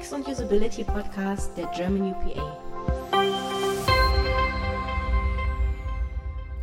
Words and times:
UX 0.00 0.12
und 0.14 0.26
Usability 0.26 0.84
Podcast 0.84 1.56
der 1.58 1.66
German 1.76 2.12
UPA. 2.12 2.58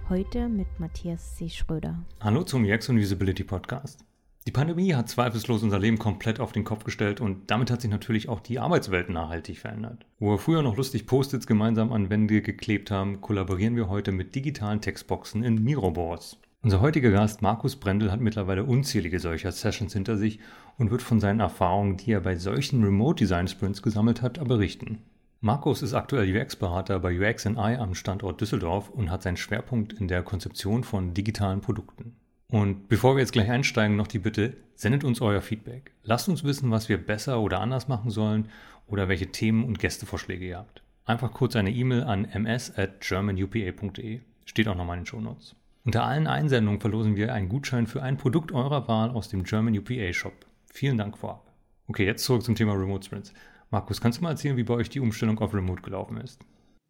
Heute 0.10 0.50
mit 0.50 0.68
Matthias 0.80 1.36
C. 1.36 1.48
Schröder. 1.50 2.04
Hallo 2.20 2.44
zum 2.44 2.66
UX 2.66 2.90
und 2.90 2.98
Usability 2.98 3.44
Podcast. 3.44 4.04
Die 4.48 4.52
Pandemie 4.52 4.96
hat 4.96 5.10
zweifellos 5.10 5.62
unser 5.62 5.78
Leben 5.78 6.00
komplett 6.00 6.40
auf 6.40 6.52
den 6.52 6.64
Kopf 6.64 6.84
gestellt 6.84 7.22
und 7.22 7.52
damit 7.52 7.70
hat 7.70 7.82
sich 7.82 7.92
natürlich 7.92 8.28
auch 8.28 8.40
die 8.40 8.60
Arbeitswelt 8.60 9.10
nachhaltig 9.10 9.60
verändert. 9.60 10.06
Wo 10.20 10.32
wir 10.32 10.40
früher 10.40 10.64
noch 10.64 10.78
lustig 10.78 11.06
Post-its 11.06 11.46
gemeinsam 11.46 11.92
an 11.92 12.10
Wände 12.10 12.42
geklebt 12.42 12.90
haben, 12.90 13.22
kollaborieren 13.22 13.76
wir 13.76 13.88
heute 13.88 14.12
mit 14.12 14.34
digitalen 14.34 14.82
Textboxen 14.82 15.44
in 15.44 15.64
Miroboards. 15.64 16.38
Unser 16.64 16.82
heutiger 16.82 17.12
Gast 17.12 17.42
Markus 17.42 17.76
Brendel 17.76 18.12
hat 18.12 18.20
mittlerweile 18.20 18.64
unzählige 18.64 19.20
solcher 19.20 19.52
Sessions 19.52 19.94
hinter 19.94 20.18
sich 20.18 20.40
und 20.78 20.92
wird 20.92 21.02
von 21.02 21.20
seinen 21.20 21.40
Erfahrungen, 21.40 21.98
die 21.98 22.12
er 22.12 22.22
bei 22.22 22.36
solchen 22.36 22.84
Remote 22.84 23.24
Design 23.24 23.48
Sprints 23.48 23.82
gesammelt 23.82 24.22
hat, 24.22 24.44
berichten. 24.48 25.04
Markus 25.40 25.84
ist 25.84 25.94
aktuell 25.94 26.36
UX-Berater 26.36 27.00
bei 27.00 27.18
UXNI 27.20 27.78
am 27.78 27.94
Standort 27.94 28.42
Düsseldorf 28.42 28.90
und 28.90 29.12
hat 29.12 29.22
seinen 29.22 29.38
Schwerpunkt 29.38 29.94
in 29.94 30.08
der 30.08 30.24
Konzeption 30.24 30.84
von 30.84 31.14
digitalen 31.14 31.62
Produkten. 31.62 32.16
Und 32.50 32.90
bevor 32.90 33.16
wir 33.16 33.20
jetzt 33.20 33.34
gleich 33.34 33.50
einsteigen, 33.50 33.96
noch 33.96 34.08
die 34.08 34.20
Bitte, 34.20 34.58
sendet 34.74 35.04
uns 35.04 35.22
euer 35.22 35.42
Feedback. 35.42 35.92
Lasst 36.04 36.28
uns 36.28 36.44
wissen, 36.44 36.72
was 36.72 36.90
wir 36.90 36.98
besser 36.98 37.40
oder 37.40 37.60
anders 37.60 37.88
machen 37.88 38.10
sollen 38.10 38.50
oder 38.88 39.08
welche 39.08 39.28
Themen 39.28 39.64
und 39.64 39.80
Gästevorschläge 39.80 40.48
ihr 40.48 40.58
habt. 40.58 40.82
Einfach 41.06 41.32
kurz 41.34 41.56
eine 41.56 41.72
E-Mail 41.72 42.04
an 42.04 42.26
ms 42.26 42.78
at 42.78 43.02
germanupa.de. 43.02 44.22
Steht 44.46 44.68
auch 44.68 44.76
nochmal 44.76 44.98
in 44.98 45.04
den 45.04 45.08
Shownotes. 45.08 45.56
Unter 45.88 46.04
allen 46.04 46.28
Einsendungen 46.28 46.82
verlosen 46.82 47.16
wir 47.16 47.34
einen 47.34 47.48
Gutschein 47.48 47.88
für 47.88 48.04
ein 48.04 48.18
Produkt 48.18 48.52
eurer 48.52 48.90
Wahl 48.90 49.10
aus 49.10 49.30
dem 49.30 49.46
German 49.46 49.74
UPA 49.78 50.12
Shop. 50.12 50.34
Vielen 50.74 50.98
Dank 50.98 51.18
vorab. 51.18 51.50
Okay, 51.88 52.06
jetzt 52.06 52.26
zurück 52.26 52.44
zum 52.44 52.56
Thema 52.56 52.74
Remote 52.74 53.06
Sprints. 53.06 53.34
Markus, 53.70 54.02
kannst 54.02 54.20
du 54.20 54.24
mal 54.24 54.32
erzählen, 54.32 54.58
wie 54.58 54.64
bei 54.64 54.74
euch 54.74 54.90
die 54.90 55.00
Umstellung 55.00 55.40
auf 55.40 55.54
Remote 55.54 55.82
gelaufen 55.82 56.18
ist? 56.18 56.42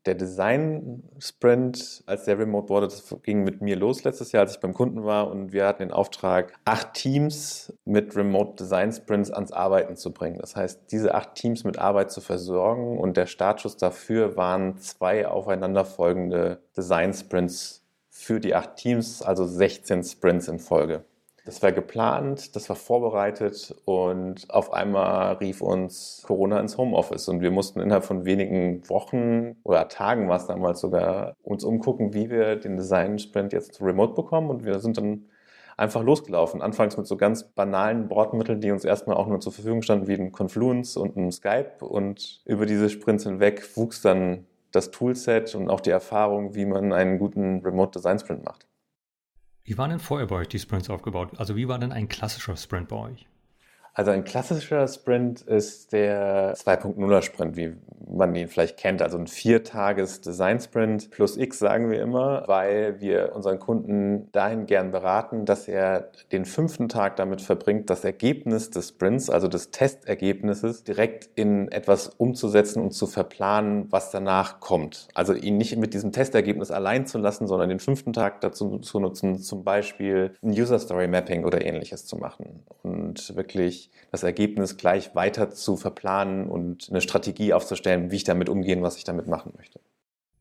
der 0.08 0.16
Design-Sprint, 0.16 2.04
als 2.06 2.24
der 2.24 2.40
remote 2.40 2.70
wurde, 2.70 2.88
das 2.88 3.14
ging 3.24 3.44
mit 3.44 3.62
mir 3.62 3.76
los 3.76 4.06
letztes 4.06 4.32
Jahr, 4.32 4.44
als 4.44 4.54
ich 4.54 4.62
beim 4.62 4.74
Kunden 4.74 5.04
war 5.04 5.30
und 5.30 5.52
wir 5.52 5.68
hatten 5.68 5.80
den 5.80 5.92
Auftrag, 5.92 6.54
acht 6.64 6.94
Teams 6.94 7.74
mit 7.84 8.16
Remote 8.16 8.56
Design 8.56 8.94
Sprints 8.94 9.30
ans 9.32 9.52
Arbeiten 9.52 9.98
zu 9.98 10.14
bringen. 10.14 10.40
Das 10.40 10.56
heißt, 10.56 10.90
diese 10.92 11.14
acht 11.14 11.36
Teams 11.36 11.66
mit 11.66 11.78
Arbeit 11.78 12.10
zu 12.10 12.22
versorgen 12.22 12.98
und 12.98 13.18
der 13.18 13.26
Startschuss 13.26 13.76
dafür 13.76 14.38
waren 14.38 14.78
zwei 14.78 15.28
aufeinanderfolgende 15.28 16.62
Design 16.76 17.14
Sprints 17.14 17.84
für 18.18 18.40
die 18.40 18.56
acht 18.56 18.78
Teams, 18.78 19.22
also 19.22 19.46
16 19.46 20.04
Sprints 20.04 20.48
in 20.48 20.60
Folge. 20.60 21.06
Das 21.46 21.62
war 21.64 21.72
geplant, 21.72 22.58
das 22.58 22.68
war 22.68 22.76
vorbereitet 22.76 23.74
und 23.86 24.50
auf 24.50 24.74
einmal 24.74 25.36
rief 25.36 25.62
uns 25.62 26.24
Corona 26.26 26.60
ins 26.60 26.78
Homeoffice 26.78 27.30
und 27.30 27.40
wir 27.42 27.52
mussten 27.52 27.80
innerhalb 27.80 28.04
von 28.04 28.26
wenigen 28.26 28.90
Wochen 28.90 29.56
oder 29.64 29.88
Tagen 29.88 30.28
war 30.28 30.38
es 30.38 30.48
damals 30.48 30.82
sogar 30.82 31.36
uns 31.44 31.64
umgucken, 31.64 32.14
wie 32.14 32.30
wir 32.30 32.58
den 32.58 32.76
Design 32.76 33.18
Sprint 33.18 33.54
jetzt 33.54 33.82
remote 33.82 34.14
bekommen 34.14 34.50
und 34.50 34.66
wir 34.66 34.80
sind 34.80 34.98
dann 34.98 35.28
einfach 35.78 36.04
losgelaufen. 36.04 36.62
Anfangs 36.62 36.98
mit 36.98 37.08
so 37.08 37.16
ganz 37.16 37.44
banalen 37.44 38.10
Bordmitteln, 38.10 38.60
die 38.60 38.72
uns 38.72 38.84
erstmal 38.84 39.16
auch 39.16 39.28
nur 39.28 39.40
zur 39.40 39.54
Verfügung 39.54 39.84
standen, 39.84 40.08
wie 40.08 40.16
ein 40.16 40.34
Confluence 40.34 40.98
und 40.98 41.16
ein 41.16 41.32
Skype 41.32 41.86
und 41.86 42.42
über 42.46 42.66
diese 42.66 42.90
Sprints 42.90 43.24
hinweg 43.24 43.78
wuchs 43.78 44.02
dann 44.02 44.48
das 44.72 44.92
Toolset 44.92 45.54
und 45.56 45.70
auch 45.70 45.82
die 45.82 45.90
Erfahrung, 45.90 46.56
wie 46.56 46.66
man 46.66 46.94
einen 46.94 47.20
guten 47.20 47.60
Remote 47.60 47.92
Design 47.92 48.20
Sprint 48.20 48.46
macht. 48.46 48.68
Wie 49.64 49.78
waren 49.78 49.90
denn 49.90 50.00
vorher 50.00 50.28
bei 50.28 50.38
euch 50.38 50.48
die 50.48 50.60
Sprints 50.60 50.90
aufgebaut? 50.90 51.32
Also 51.38 51.56
wie 51.56 51.68
war 51.68 51.80
denn 51.80 51.92
ein 51.92 52.08
klassischer 52.08 52.56
Sprint 52.56 52.88
bei 52.88 52.96
euch? 52.96 53.28
Also 53.98 54.12
ein 54.12 54.24
klassischer 54.24 54.88
Sprint 54.88 55.42
ist 55.42 55.92
der 55.92 56.54
2.0er 56.56 57.24
Sprint, 57.24 57.58
wie 57.58 57.74
man 58.08 58.36
ihn 58.36 58.48
vielleicht 58.48 58.78
kennt. 58.78 59.02
Also 59.02 59.18
ein 59.18 59.26
viertages 59.26 60.22
Design 60.22 60.60
Sprint 60.60 61.10
plus 61.10 61.36
X 61.36 61.58
sagen 61.58 61.90
wir 61.90 62.00
immer, 62.00 62.44
weil 62.46 63.02
wir 63.02 63.32
unseren 63.36 63.58
Kunden 63.58 64.32
dahin 64.34 64.68
gern 64.68 64.92
beraten, 64.92 65.46
dass 65.46 65.68
er 65.68 66.12
den 66.32 66.46
fünften 66.46 66.90
Tag 66.90 67.16
damit 67.16 67.42
verbringt, 67.42 67.90
das 67.90 68.04
Ergebnis 68.04 68.70
des 68.70 68.90
Sprints, 68.90 69.32
also 69.32 69.48
des 69.48 69.72
Testergebnisses, 69.72 70.84
direkt 70.84 71.30
in 71.34 71.72
etwas 71.72 72.08
umzusetzen 72.08 72.84
und 72.84 72.92
zu 72.92 73.08
verplanen, 73.08 73.88
was 73.90 74.12
danach 74.12 74.60
kommt. 74.60 75.08
Also 75.16 75.34
ihn 75.34 75.58
nicht 75.58 75.76
mit 75.76 75.96
diesem 75.96 76.12
Testergebnis 76.12 76.70
allein 76.70 77.08
zu 77.08 77.18
lassen, 77.18 77.48
sondern 77.48 77.70
den 77.70 77.80
fünften 77.80 78.14
Tag 78.14 78.42
dazu 78.42 78.78
zu 78.78 79.00
nutzen, 79.00 79.40
zum 79.40 79.64
Beispiel 79.64 80.36
ein 80.44 80.52
User 80.52 80.78
Story 80.78 81.08
Mapping 81.08 81.46
oder 81.46 81.66
ähnliches 81.66 82.06
zu 82.06 82.18
machen 82.18 82.64
und 82.84 83.36
wirklich 83.36 83.87
das 84.12 84.24
Ergebnis 84.24 84.78
gleich 84.78 85.16
weiter 85.16 85.50
zu 85.50 85.78
verplanen 85.78 86.48
und 86.48 86.88
eine 86.90 87.02
Strategie 87.02 87.54
aufzustellen, 87.54 88.12
wie 88.12 88.18
ich 88.18 88.24
damit 88.24 88.50
umgehen, 88.50 88.82
was 88.82 88.98
ich 88.98 89.04
damit 89.04 89.28
machen 89.28 89.54
möchte. 89.58 89.80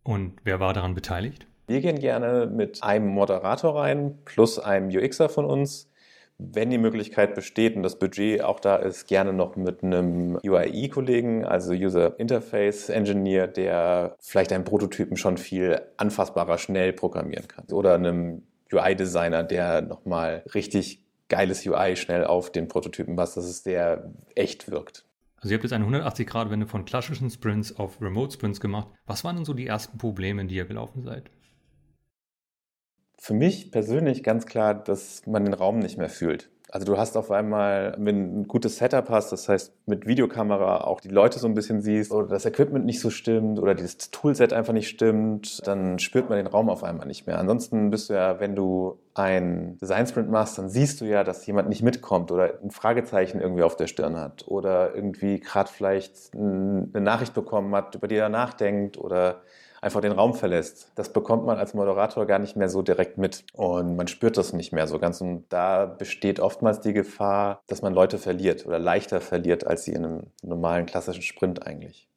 Und 0.02 0.36
wer 0.44 0.60
war 0.60 0.72
daran 0.72 0.94
beteiligt? 0.94 1.46
Wir 1.66 1.80
gehen 1.80 1.98
gerne 1.98 2.46
mit 2.46 2.82
einem 2.84 3.08
Moderator 3.08 3.76
rein, 3.76 4.18
plus 4.24 4.58
einem 4.58 4.88
UXer 4.88 5.28
von 5.28 5.44
uns. 5.44 5.90
Wenn 6.38 6.70
die 6.70 6.78
Möglichkeit 6.78 7.34
besteht 7.34 7.76
und 7.76 7.82
das 7.82 7.98
Budget 7.98 8.42
auch 8.42 8.60
da 8.60 8.76
ist, 8.76 9.08
gerne 9.08 9.32
noch 9.32 9.56
mit 9.56 9.82
einem 9.82 10.38
UIE-Kollegen, 10.44 11.46
also 11.46 11.72
User 11.72 12.20
Interface 12.20 12.90
Engineer, 12.90 13.46
der 13.46 14.16
vielleicht 14.20 14.52
einen 14.52 14.64
Prototypen 14.64 15.16
schon 15.16 15.38
viel 15.38 15.80
anfassbarer 15.96 16.58
schnell 16.58 16.92
programmieren 16.92 17.48
kann. 17.48 17.64
Oder 17.72 17.94
einem 17.94 18.42
UI-Designer, 18.70 19.44
der 19.44 19.80
nochmal 19.80 20.44
richtig 20.54 21.05
geiles 21.28 21.66
UI 21.66 21.96
schnell 21.96 22.24
auf 22.24 22.50
den 22.50 22.68
Prototypen 22.68 23.16
was, 23.16 23.34
dass 23.34 23.44
es 23.44 23.62
sehr 23.62 24.12
echt 24.34 24.70
wirkt. 24.70 25.04
Also 25.36 25.50
ihr 25.50 25.58
habt 25.58 25.64
jetzt 25.64 25.72
eine 25.72 25.86
180-Grad-Wende 25.86 26.66
von 26.66 26.84
klassischen 26.84 27.30
Sprints 27.30 27.76
auf 27.76 28.00
Remote-Sprints 28.00 28.60
gemacht. 28.60 28.88
Was 29.06 29.22
waren 29.22 29.36
denn 29.36 29.44
so 29.44 29.54
die 29.54 29.66
ersten 29.66 29.98
Probleme, 29.98 30.40
in 30.40 30.48
die 30.48 30.56
ihr 30.56 30.64
gelaufen 30.64 31.02
seid? 31.02 31.30
Für 33.18 33.34
mich 33.34 33.70
persönlich 33.70 34.22
ganz 34.22 34.46
klar, 34.46 34.74
dass 34.74 35.26
man 35.26 35.44
den 35.44 35.54
Raum 35.54 35.78
nicht 35.78 35.98
mehr 35.98 36.08
fühlt. 36.08 36.50
Also 36.70 36.84
du 36.84 36.98
hast 36.98 37.16
auf 37.16 37.30
einmal, 37.30 37.94
wenn 37.96 38.40
ein 38.40 38.48
gutes 38.48 38.78
Setup 38.78 39.08
hast, 39.08 39.30
das 39.30 39.48
heißt 39.48 39.72
mit 39.86 40.06
Videokamera 40.06 40.82
auch 40.82 41.00
die 41.00 41.08
Leute 41.08 41.38
so 41.38 41.46
ein 41.46 41.54
bisschen 41.54 41.80
siehst 41.80 42.10
oder 42.10 42.26
das 42.26 42.44
Equipment 42.44 42.84
nicht 42.84 43.00
so 43.00 43.10
stimmt 43.10 43.60
oder 43.60 43.74
das 43.74 44.10
Toolset 44.10 44.52
einfach 44.52 44.72
nicht 44.72 44.88
stimmt, 44.88 45.64
dann 45.66 46.00
spürt 46.00 46.28
man 46.28 46.38
den 46.38 46.48
Raum 46.48 46.68
auf 46.68 46.82
einmal 46.82 47.06
nicht 47.06 47.26
mehr. 47.26 47.38
Ansonsten 47.38 47.90
bist 47.90 48.10
du 48.10 48.14
ja, 48.14 48.40
wenn 48.40 48.56
du 48.56 48.98
ein 49.14 49.78
Design 49.78 50.08
Sprint 50.08 50.28
machst, 50.28 50.58
dann 50.58 50.68
siehst 50.68 51.00
du 51.00 51.04
ja, 51.04 51.22
dass 51.22 51.46
jemand 51.46 51.68
nicht 51.68 51.82
mitkommt 51.82 52.32
oder 52.32 52.54
ein 52.62 52.72
Fragezeichen 52.72 53.40
irgendwie 53.40 53.62
auf 53.62 53.76
der 53.76 53.86
Stirn 53.86 54.16
hat 54.16 54.48
oder 54.48 54.92
irgendwie 54.94 55.38
gerade 55.38 55.70
vielleicht 55.70 56.34
eine 56.34 56.88
Nachricht 57.00 57.32
bekommen 57.32 57.74
hat, 57.76 57.94
über 57.94 58.08
die 58.08 58.16
er 58.16 58.28
nachdenkt 58.28 58.98
oder 58.98 59.40
einfach 59.80 60.00
den 60.00 60.12
Raum 60.12 60.34
verlässt. 60.34 60.92
Das 60.94 61.12
bekommt 61.12 61.44
man 61.44 61.58
als 61.58 61.74
Moderator 61.74 62.26
gar 62.26 62.38
nicht 62.38 62.56
mehr 62.56 62.68
so 62.68 62.82
direkt 62.82 63.18
mit 63.18 63.44
und 63.52 63.96
man 63.96 64.08
spürt 64.08 64.36
das 64.36 64.52
nicht 64.52 64.72
mehr 64.72 64.86
so 64.86 64.98
ganz. 64.98 65.20
Und 65.20 65.44
da 65.48 65.86
besteht 65.86 66.40
oftmals 66.40 66.80
die 66.80 66.92
Gefahr, 66.92 67.62
dass 67.66 67.82
man 67.82 67.94
Leute 67.94 68.18
verliert 68.18 68.66
oder 68.66 68.78
leichter 68.78 69.20
verliert, 69.20 69.66
als 69.66 69.84
sie 69.84 69.92
in 69.92 70.04
einem 70.04 70.22
normalen 70.42 70.86
klassischen 70.86 71.22
Sprint 71.22 71.66
eigentlich. 71.66 72.08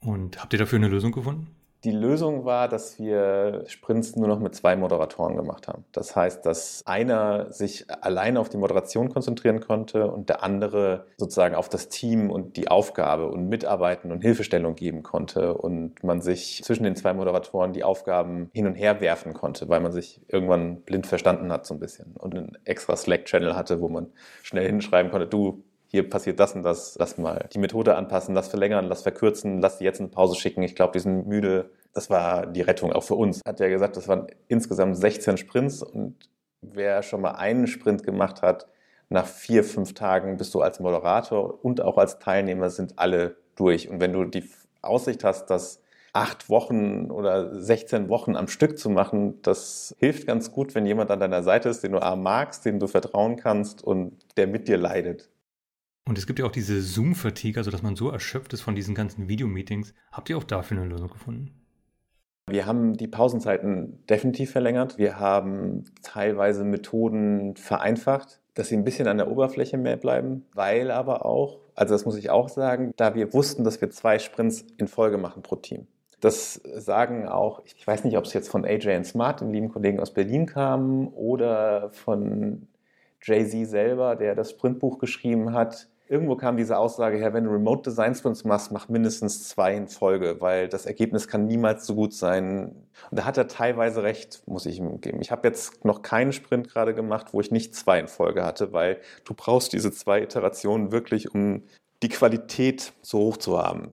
Und 0.00 0.40
habt 0.40 0.52
ihr 0.52 0.58
dafür 0.58 0.78
eine 0.78 0.88
Lösung 0.88 1.12
gefunden? 1.12 1.54
Die 1.82 1.92
Lösung 1.92 2.44
war, 2.44 2.68
dass 2.68 2.98
wir 2.98 3.64
Sprints 3.66 4.14
nur 4.14 4.28
noch 4.28 4.38
mit 4.38 4.54
zwei 4.54 4.76
Moderatoren 4.76 5.34
gemacht 5.36 5.66
haben. 5.66 5.84
Das 5.92 6.14
heißt, 6.14 6.44
dass 6.44 6.82
einer 6.84 7.50
sich 7.52 7.86
alleine 8.02 8.38
auf 8.38 8.50
die 8.50 8.58
Moderation 8.58 9.08
konzentrieren 9.08 9.60
konnte 9.60 10.10
und 10.10 10.28
der 10.28 10.42
andere 10.42 11.06
sozusagen 11.16 11.54
auf 11.54 11.70
das 11.70 11.88
Team 11.88 12.30
und 12.30 12.58
die 12.58 12.68
Aufgabe 12.68 13.28
und 13.28 13.48
Mitarbeiten 13.48 14.12
und 14.12 14.20
Hilfestellung 14.20 14.74
geben 14.74 15.02
konnte 15.02 15.54
und 15.54 16.04
man 16.04 16.20
sich 16.20 16.60
zwischen 16.64 16.84
den 16.84 16.96
zwei 16.96 17.14
Moderatoren 17.14 17.72
die 17.72 17.82
Aufgaben 17.84 18.50
hin 18.52 18.66
und 18.66 18.74
her 18.74 19.00
werfen 19.00 19.32
konnte, 19.32 19.70
weil 19.70 19.80
man 19.80 19.92
sich 19.92 20.20
irgendwann 20.28 20.82
blind 20.82 21.06
verstanden 21.06 21.50
hat 21.50 21.64
so 21.64 21.72
ein 21.72 21.80
bisschen 21.80 22.14
und 22.18 22.34
einen 22.34 22.58
extra 22.64 22.94
Slack-Channel 22.94 23.56
hatte, 23.56 23.80
wo 23.80 23.88
man 23.88 24.08
schnell 24.42 24.66
hinschreiben 24.66 25.10
konnte, 25.10 25.28
du, 25.28 25.64
hier 25.90 26.08
passiert 26.08 26.38
das 26.38 26.54
und 26.54 26.62
das, 26.62 26.96
lass 26.98 27.18
mal 27.18 27.48
die 27.52 27.58
Methode 27.58 27.96
anpassen, 27.96 28.34
lass 28.34 28.48
verlängern, 28.48 28.86
lass 28.86 29.02
verkürzen, 29.02 29.60
lass 29.60 29.78
die 29.78 29.84
jetzt 29.84 30.00
eine 30.00 30.08
Pause 30.08 30.38
schicken, 30.38 30.62
ich 30.62 30.76
glaube, 30.76 30.92
die 30.92 31.00
sind 31.00 31.26
müde. 31.26 31.70
Das 31.92 32.08
war 32.08 32.46
die 32.46 32.60
Rettung 32.60 32.92
auch 32.92 33.02
für 33.02 33.16
uns. 33.16 33.40
Hat 33.44 33.58
ja 33.58 33.68
gesagt, 33.68 33.96
das 33.96 34.06
waren 34.06 34.28
insgesamt 34.46 34.96
16 34.96 35.36
Sprints 35.36 35.82
und 35.82 36.14
wer 36.62 37.02
schon 37.02 37.20
mal 37.20 37.32
einen 37.32 37.66
Sprint 37.66 38.04
gemacht 38.04 38.40
hat, 38.42 38.68
nach 39.08 39.26
vier, 39.26 39.64
fünf 39.64 39.94
Tagen 39.94 40.36
bist 40.36 40.54
du 40.54 40.60
als 40.60 40.78
Moderator 40.78 41.64
und 41.64 41.80
auch 41.80 41.98
als 41.98 42.20
Teilnehmer 42.20 42.70
sind 42.70 42.96
alle 43.00 43.36
durch. 43.56 43.88
Und 43.88 44.00
wenn 44.00 44.12
du 44.12 44.24
die 44.24 44.48
Aussicht 44.82 45.24
hast, 45.24 45.50
dass 45.50 45.82
acht 46.12 46.48
Wochen 46.48 47.10
oder 47.10 47.60
16 47.60 48.08
Wochen 48.08 48.36
am 48.36 48.46
Stück 48.46 48.78
zu 48.78 48.90
machen, 48.90 49.42
das 49.42 49.96
hilft 49.98 50.28
ganz 50.28 50.52
gut, 50.52 50.76
wenn 50.76 50.86
jemand 50.86 51.10
an 51.10 51.18
deiner 51.18 51.42
Seite 51.42 51.68
ist, 51.68 51.82
den 51.82 51.92
du 51.92 52.02
A 52.02 52.14
magst, 52.14 52.64
dem 52.64 52.78
du 52.78 52.86
vertrauen 52.86 53.34
kannst 53.34 53.82
und 53.82 54.16
der 54.36 54.46
mit 54.46 54.68
dir 54.68 54.76
leidet. 54.76 55.28
Und 56.06 56.18
es 56.18 56.26
gibt 56.26 56.38
ja 56.38 56.44
auch 56.46 56.52
diese 56.52 56.80
Zoom-Fatigue, 56.80 57.58
also 57.58 57.70
dass 57.70 57.82
man 57.82 57.94
so 57.94 58.10
erschöpft 58.10 58.52
ist 58.52 58.62
von 58.62 58.74
diesen 58.74 58.94
ganzen 58.94 59.28
Videomeetings. 59.28 59.94
Habt 60.10 60.28
ihr 60.30 60.36
auch 60.38 60.44
dafür 60.44 60.78
eine 60.78 60.88
Lösung 60.88 61.08
gefunden? 61.08 61.54
Wir 62.48 62.66
haben 62.66 62.96
die 62.96 63.06
Pausenzeiten 63.06 64.04
definitiv 64.06 64.50
verlängert. 64.50 64.98
Wir 64.98 65.20
haben 65.20 65.84
teilweise 66.02 66.64
Methoden 66.64 67.54
vereinfacht. 67.54 68.40
dass 68.54 68.68
sie 68.68 68.76
ein 68.76 68.84
bisschen 68.84 69.08
an 69.08 69.16
der 69.16 69.30
Oberfläche 69.30 69.78
mehr 69.78 69.96
bleiben, 69.96 70.44
weil 70.54 70.90
aber 70.90 71.24
auch, 71.24 71.60
also 71.74 71.94
das 71.94 72.04
muss 72.04 72.16
ich 72.16 72.30
auch 72.30 72.48
sagen, 72.48 72.92
da 72.96 73.14
wir 73.14 73.32
wussten, 73.32 73.64
dass 73.64 73.80
wir 73.80 73.90
zwei 73.90 74.18
Sprints 74.18 74.66
in 74.76 74.88
Folge 74.88 75.18
machen 75.18 75.42
pro 75.42 75.56
Team. 75.56 75.86
Das 76.20 76.54
sagen 76.54 77.26
auch, 77.26 77.62
ich 77.64 77.86
weiß 77.86 78.04
nicht, 78.04 78.18
ob 78.18 78.24
es 78.24 78.34
jetzt 78.34 78.50
von 78.50 78.66
AJ 78.66 79.04
Smart, 79.04 79.40
dem 79.40 79.50
lieben 79.50 79.70
Kollegen 79.70 80.00
aus 80.00 80.12
Berlin 80.12 80.44
kam, 80.46 81.08
oder 81.14 81.90
von 81.92 82.68
Jay-Z 83.22 83.68
selber, 83.68 84.16
der 84.16 84.34
das 84.34 84.50
Sprintbuch 84.50 84.98
geschrieben 84.98 85.52
hat. 85.52 85.88
Irgendwo 86.08 86.34
kam 86.34 86.56
diese 86.56 86.76
Aussage 86.76 87.18
her, 87.18 87.32
wenn 87.34 87.44
du 87.44 87.50
Remote 87.50 87.88
Design 87.88 88.16
Sprints 88.16 88.44
machst, 88.44 88.72
mach 88.72 88.88
mindestens 88.88 89.48
zwei 89.48 89.76
in 89.76 89.86
Folge, 89.86 90.40
weil 90.40 90.68
das 90.68 90.84
Ergebnis 90.84 91.28
kann 91.28 91.46
niemals 91.46 91.86
so 91.86 91.94
gut 91.94 92.12
sein. 92.12 92.88
Und 93.10 93.18
da 93.18 93.24
hat 93.24 93.38
er 93.38 93.46
teilweise 93.46 94.02
recht, 94.02 94.42
muss 94.46 94.66
ich 94.66 94.78
ihm 94.78 95.00
geben. 95.00 95.20
Ich 95.20 95.30
habe 95.30 95.46
jetzt 95.46 95.84
noch 95.84 96.02
keinen 96.02 96.32
Sprint 96.32 96.68
gerade 96.68 96.94
gemacht, 96.94 97.28
wo 97.32 97.40
ich 97.40 97.52
nicht 97.52 97.76
zwei 97.76 98.00
in 98.00 98.08
Folge 98.08 98.44
hatte, 98.44 98.72
weil 98.72 98.98
du 99.24 99.34
brauchst 99.34 99.72
diese 99.72 99.92
zwei 99.92 100.20
Iterationen 100.20 100.90
wirklich, 100.90 101.32
um 101.32 101.62
die 102.02 102.08
Qualität 102.08 102.92
so 103.02 103.20
hoch 103.20 103.36
zu 103.36 103.56
haben. 103.58 103.92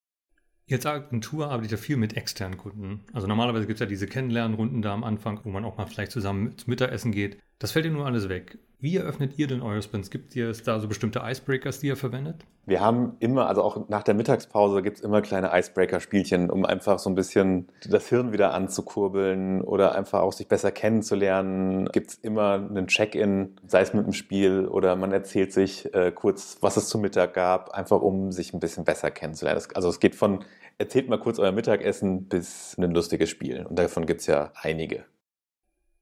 Jetzt 0.65 0.85
Agentur 0.85 1.49
arbeitet 1.49 1.71
ja 1.71 1.77
viel 1.77 1.95
mit 1.95 2.17
externen 2.17 2.57
Kunden. 2.57 3.05
Also 3.13 3.25
normalerweise 3.27 3.67
gibt 3.67 3.77
es 3.77 3.79
ja 3.79 3.85
diese 3.85 4.07
Kennenlernrunden 4.07 4.81
da 4.81 4.93
am 4.93 5.03
Anfang, 5.03 5.39
wo 5.43 5.49
man 5.49 5.63
auch 5.63 5.77
mal 5.77 5.85
vielleicht 5.85 6.11
zusammen 6.11 6.57
zum 6.57 6.71
Mittagessen 6.71 7.11
geht. 7.11 7.37
Das 7.59 7.71
fällt 7.71 7.85
dir 7.85 7.91
nur 7.91 8.05
alles 8.05 8.27
weg. 8.27 8.57
Wie 8.79 8.95
eröffnet 8.95 9.39
ihr 9.39 9.47
denn 9.47 9.63
eure 9.63 9.81
Sprints? 9.81 10.11
Gibt 10.11 10.35
es 10.35 10.61
da 10.61 10.79
so 10.79 10.87
bestimmte 10.87 11.21
Icebreakers, 11.23 11.79
die 11.79 11.87
ihr 11.87 11.95
verwendet? 11.95 12.45
Wir 12.67 12.79
haben 12.79 13.15
immer, 13.19 13.47
also 13.47 13.63
auch 13.63 13.89
nach 13.89 14.03
der 14.03 14.13
Mittagspause 14.13 14.83
gibt 14.83 14.97
es 14.97 15.03
immer 15.03 15.23
kleine 15.23 15.49
Icebreaker-Spielchen, 15.51 16.51
um 16.51 16.63
einfach 16.63 16.99
so 16.99 17.09
ein 17.09 17.15
bisschen 17.15 17.69
das 17.89 18.07
Hirn 18.07 18.33
wieder 18.33 18.53
anzukurbeln 18.53 19.61
oder 19.61 19.95
einfach 19.95 20.19
auch 20.19 20.33
sich 20.33 20.47
besser 20.47 20.71
kennenzulernen. 20.71 21.87
Gibt 21.91 22.11
es 22.11 22.15
immer 22.17 22.53
einen 22.53 22.85
Check-in, 22.85 23.55
sei 23.65 23.81
es 23.81 23.93
mit 23.93 24.03
einem 24.03 24.13
Spiel 24.13 24.67
oder 24.67 24.95
man 24.95 25.11
erzählt 25.11 25.53
sich 25.53 25.91
äh, 25.95 26.11
kurz, 26.11 26.57
was 26.61 26.77
es 26.77 26.87
zum 26.87 27.01
Mittag 27.01 27.33
gab, 27.33 27.71
einfach 27.71 28.01
um 28.01 28.31
sich 28.31 28.53
ein 28.53 28.59
bisschen 28.59 28.83
besser 28.83 29.09
kennenzulernen. 29.09 29.59
Also 29.73 29.89
es 29.89 29.99
geht 29.99 30.13
von 30.13 30.43
erzählt 30.77 31.09
mal 31.09 31.19
kurz 31.19 31.39
euer 31.39 31.51
Mittagessen 31.51 32.27
bis 32.27 32.77
ein 32.77 32.91
lustiges 32.91 33.29
Spiel. 33.29 33.65
Und 33.65 33.79
davon 33.79 34.05
gibt 34.05 34.21
es 34.21 34.27
ja 34.27 34.51
einige. 34.61 35.05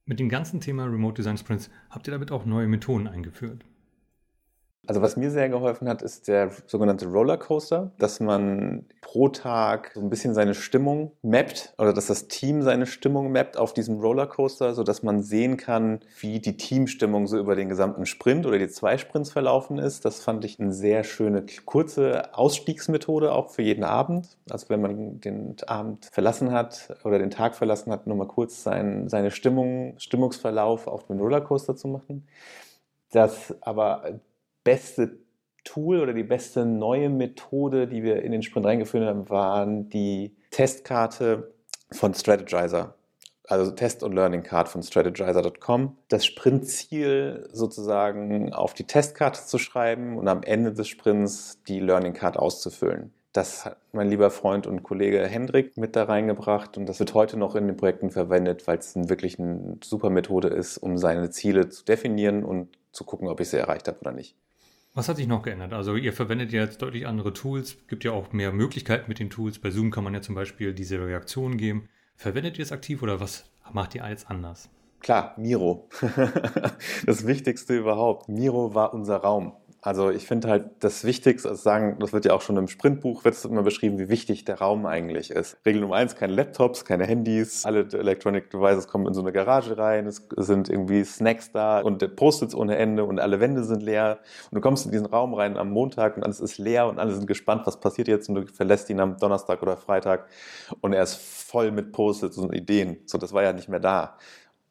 Mit 0.08 0.20
dem 0.20 0.30
ganzen 0.30 0.62
Thema 0.62 0.86
Remote 0.86 1.16
Design 1.16 1.38
Sprints 1.38 1.72
habt 1.90 2.08
ihr 2.08 2.12
damit 2.12 2.30
auch 2.32 2.46
neue 2.46 2.68
Methoden 2.68 3.08
eingeführt. 3.08 3.66
Also 4.88 5.02
was 5.02 5.18
mir 5.18 5.32
sehr 5.32 5.50
geholfen 5.50 5.90
hat, 5.90 6.02
ist 6.02 6.28
der 6.28 6.52
sogenannte 6.68 7.08
Rollercoaster, 7.08 7.92
dass 7.98 8.20
man 8.20 8.86
pro 9.02 9.30
Tag 9.30 9.92
so 9.94 10.02
ein 10.02 10.10
bisschen 10.10 10.34
seine 10.34 10.54
Stimmung 10.54 11.12
mappt 11.22 11.74
oder 11.78 11.94
dass 11.94 12.08
das 12.08 12.28
Team 12.28 12.62
seine 12.62 12.86
Stimmung 12.86 13.32
mappt 13.32 13.58
auf 13.58 13.74
diesem 13.74 14.00
Rollercoaster, 14.00 14.74
sodass 14.74 15.04
man 15.04 15.22
sehen 15.22 15.58
kann, 15.58 16.00
wie 16.20 16.40
die 16.40 16.58
Teamstimmung 16.58 17.28
so 17.28 17.38
über 17.38 17.56
den 17.56 17.70
gesamten 17.70 18.06
Sprint 18.06 18.46
oder 18.46 18.60
die 18.60 18.68
zwei 18.68 18.98
Sprints 18.98 19.32
verlaufen 19.32 19.80
ist. 19.80 20.06
Das 20.06 20.20
fand 20.20 20.46
ich 20.46 20.60
eine 20.60 20.74
sehr 20.74 21.04
schöne 21.04 21.46
kurze 21.66 22.36
Ausstiegsmethode 22.36 23.32
auch 23.32 23.50
für 23.50 23.62
jeden 23.62 23.84
Abend. 23.84 24.38
Also 24.50 24.70
wenn 24.70 24.82
man 24.82 25.20
den 25.20 25.56
Abend 25.68 26.10
verlassen 26.12 26.52
hat 26.52 26.96
oder 27.04 27.20
den 27.20 27.32
Tag 27.32 27.56
verlassen 27.56 27.92
hat, 27.92 28.08
nur 28.08 28.18
mal 28.18 28.28
kurz 28.28 28.64
sein, 28.64 29.10
seine 29.10 29.32
Stimmung, 29.32 29.96
Stimmungsverlauf 29.98 30.88
auf 30.88 31.06
dem 31.08 31.20
Rollercoaster 31.20 31.76
zu 31.76 31.88
machen. 31.88 32.28
Das 33.12 33.56
aber 33.62 34.20
beste 34.66 35.20
Tool 35.64 36.02
oder 36.02 36.14
die 36.14 36.24
beste 36.24 36.66
neue 36.66 37.10
Methode, 37.10 37.88
die 37.88 38.04
wir 38.04 38.22
in 38.22 38.34
den 38.34 38.44
Sprint 38.44 38.66
reingeführt 38.66 39.06
haben, 39.06 39.30
waren 39.30 39.90
die 39.90 40.36
Testkarte 40.52 41.54
von 41.92 42.14
Strategizer. 42.14 42.96
Also 43.48 43.72
Test- 43.72 44.04
und 44.04 44.14
Learning 44.14 44.42
Card 44.42 44.68
von 44.68 44.82
strategizer.com. 44.82 45.98
Das 46.08 46.26
Sprintziel 46.26 47.48
sozusagen 47.52 48.54
auf 48.54 48.74
die 48.74 48.86
Testkarte 48.86 49.46
zu 49.46 49.60
schreiben 49.60 50.18
und 50.18 50.28
am 50.28 50.42
Ende 50.42 50.74
des 50.74 50.88
Sprints 50.88 51.62
die 51.68 51.80
Learning 51.80 52.14
Card 52.14 52.38
auszufüllen. 52.38 53.14
Das 53.34 53.66
hat 53.66 53.78
mein 53.92 54.10
lieber 54.10 54.32
Freund 54.32 54.66
und 54.66 54.82
Kollege 54.82 55.28
Hendrik 55.28 55.78
mit 55.78 55.96
da 55.96 56.06
reingebracht 56.06 56.78
und 56.78 56.88
das 56.88 57.00
wird 57.00 57.14
heute 57.14 57.38
noch 57.38 57.56
in 57.56 57.68
den 57.68 57.76
Projekten 57.76 58.10
verwendet, 58.10 58.66
weil 58.66 58.78
es 58.78 58.96
wirklich 58.96 59.38
eine 59.38 59.78
super 59.84 60.10
Methode 60.10 60.48
ist, 60.48 60.78
um 60.78 60.98
seine 60.98 61.30
Ziele 61.30 61.70
zu 61.70 61.84
definieren 61.84 62.46
und 62.46 62.70
zu 62.94 63.04
gucken, 63.04 63.28
ob 63.28 63.42
ich 63.42 63.50
sie 63.50 63.58
erreicht 63.58 63.88
habe 63.88 64.00
oder 64.00 64.14
nicht. 64.14 64.36
Was 64.98 65.10
hat 65.10 65.18
sich 65.18 65.28
noch 65.28 65.42
geändert? 65.42 65.74
Also 65.74 65.98
ihr 65.98 66.14
verwendet 66.14 66.54
ja 66.54 66.62
jetzt 66.62 66.82
deutlich 66.82 67.06
andere 67.06 67.34
Tools, 67.34 67.76
gibt 67.90 68.06
ja 68.06 68.14
auch 68.14 68.32
mehr 68.32 68.54
Möglichkeiten 68.54 69.10
mit 69.10 69.20
den 69.20 69.30
Tools. 69.30 69.60
Bei 69.60 69.70
Zoom 69.70 69.92
kann 69.92 70.06
man 70.06 70.14
ja 70.14 70.22
zum 70.22 70.36
Beispiel 70.36 70.74
diese 70.74 71.06
Reaktionen 71.06 71.58
geben. 71.58 71.90
Verwendet 72.16 72.58
ihr 72.58 72.64
es 72.64 72.72
aktiv 72.72 73.04
oder 73.04 73.20
was 73.20 73.52
macht 73.74 73.94
ihr 73.94 74.06
alles 74.06 74.26
anders? 74.26 74.70
Klar, 75.02 75.36
Miro. 75.38 75.90
das 77.06 77.28
Wichtigste 77.28 77.78
überhaupt. 77.78 78.30
Miro 78.30 78.74
war 78.74 78.94
unser 78.94 79.18
Raum. 79.18 79.52
Also 79.86 80.10
ich 80.10 80.26
finde 80.26 80.50
halt 80.50 80.66
das 80.80 81.04
Wichtigste, 81.04 81.48
also 81.48 81.62
sagen, 81.62 81.98
das 82.00 82.12
wird 82.12 82.26
ja 82.26 82.34
auch 82.34 82.42
schon 82.42 82.58
im 82.58 82.68
Sprintbuch, 82.68 83.24
wird 83.24 83.36
es 83.36 83.46
immer 83.46 83.62
beschrieben, 83.62 84.00
wie 84.00 84.10
wichtig 84.10 84.44
der 84.44 84.58
Raum 84.58 84.88
eigentlich 84.88 85.30
ist. 85.30 85.58
Regel 85.64 85.82
Nummer 85.82 85.98
eins, 85.98 86.16
keine 86.16 86.34
Laptops, 86.34 86.86
keine 86.86 87.06
Handys, 87.06 87.66
alle 87.66 87.82
Electronic 87.82 88.50
Devices 88.50 88.88
kommen 88.88 89.06
in 89.06 89.14
so 89.14 89.22
eine 89.22 89.32
Garage 89.32 89.78
rein, 89.78 90.08
es 90.08 90.28
sind 90.38 90.70
irgendwie 90.70 91.04
Snacks 91.04 91.52
da 91.52 91.82
und 91.82 92.16
Post-its 92.16 92.56
ohne 92.56 92.78
Ende 92.78 93.04
und 93.04 93.20
alle 93.20 93.40
Wände 93.40 93.64
sind 93.64 93.84
leer. 93.84 94.18
Und 94.50 94.56
du 94.56 94.62
kommst 94.62 94.88
in 94.88 94.92
diesen 94.92 95.06
Raum 95.06 95.36
rein 95.36 95.56
am 95.56 95.70
Montag 95.70 96.18
und 96.18 96.24
alles 96.24 96.40
ist 96.40 96.58
leer 96.58 96.88
und 96.88 96.98
alle 96.98 97.14
sind 97.14 97.28
gespannt, 97.28 97.68
was 97.68 97.80
passiert 97.80 98.08
jetzt 98.08 98.28
und 98.28 98.36
du 98.36 98.48
verlässt 98.48 98.90
ihn 98.90 99.00
am 99.00 99.20
Donnerstag 99.20 99.62
oder 99.62 99.78
Freitag 99.78 100.28
und 100.82 100.94
er 100.94 101.04
ist 101.04 101.16
voll 101.16 101.70
mit 101.70 101.92
Post-its 101.92 102.40
und 102.40 102.56
Ideen. 102.56 102.98
So, 103.06 103.20
das 103.20 103.34
war 103.34 103.44
ja 103.44 103.54
nicht 103.54 103.70
mehr 103.70 103.80
da. 103.80 104.18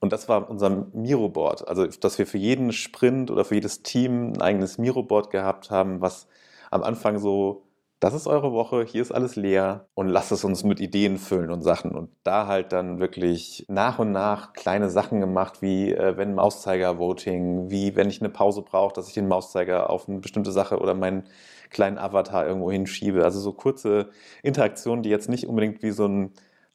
Und 0.04 0.12
das 0.12 0.28
war 0.28 0.50
unser 0.50 0.68
Miro-Board. 0.92 1.66
Also, 1.66 1.86
dass 1.86 2.18
wir 2.18 2.26
für 2.26 2.36
jeden 2.36 2.72
Sprint 2.72 3.30
oder 3.30 3.42
für 3.46 3.54
jedes 3.54 3.82
Team 3.82 4.34
ein 4.34 4.42
eigenes 4.42 4.76
Miro-Board 4.76 5.30
gehabt 5.30 5.70
haben, 5.70 6.02
was 6.02 6.28
am 6.70 6.82
Anfang 6.82 7.18
so, 7.18 7.62
das 8.00 8.12
ist 8.12 8.26
eure 8.26 8.52
Woche, 8.52 8.84
hier 8.84 9.00
ist 9.00 9.12
alles 9.12 9.34
leer 9.34 9.88
und 9.94 10.08
lasst 10.08 10.30
es 10.30 10.44
uns 10.44 10.62
mit 10.62 10.78
Ideen 10.78 11.16
füllen 11.16 11.50
und 11.50 11.62
Sachen. 11.62 11.92
Und 11.92 12.10
da 12.22 12.46
halt 12.46 12.72
dann 12.72 13.00
wirklich 13.00 13.64
nach 13.68 13.98
und 13.98 14.12
nach 14.12 14.52
kleine 14.52 14.90
Sachen 14.90 15.20
gemacht, 15.22 15.62
wie 15.62 15.92
äh, 15.92 16.18
wenn 16.18 16.34
Mauszeiger-Voting, 16.34 17.70
wie 17.70 17.96
wenn 17.96 18.10
ich 18.10 18.20
eine 18.20 18.28
Pause 18.28 18.60
brauche, 18.60 18.92
dass 18.92 19.08
ich 19.08 19.14
den 19.14 19.26
Mauszeiger 19.26 19.88
auf 19.88 20.06
eine 20.06 20.18
bestimmte 20.18 20.52
Sache 20.52 20.80
oder 20.80 20.92
meinen 20.92 21.24
kleinen 21.70 21.96
Avatar 21.96 22.46
irgendwo 22.46 22.70
hinschiebe. 22.70 23.24
Also 23.24 23.40
so 23.40 23.54
kurze 23.54 24.10
Interaktionen, 24.42 25.02
die 25.02 25.08
jetzt 25.08 25.30
nicht 25.30 25.46
unbedingt 25.46 25.82
wie 25.82 25.92
so 25.92 26.06
ein 26.06 26.34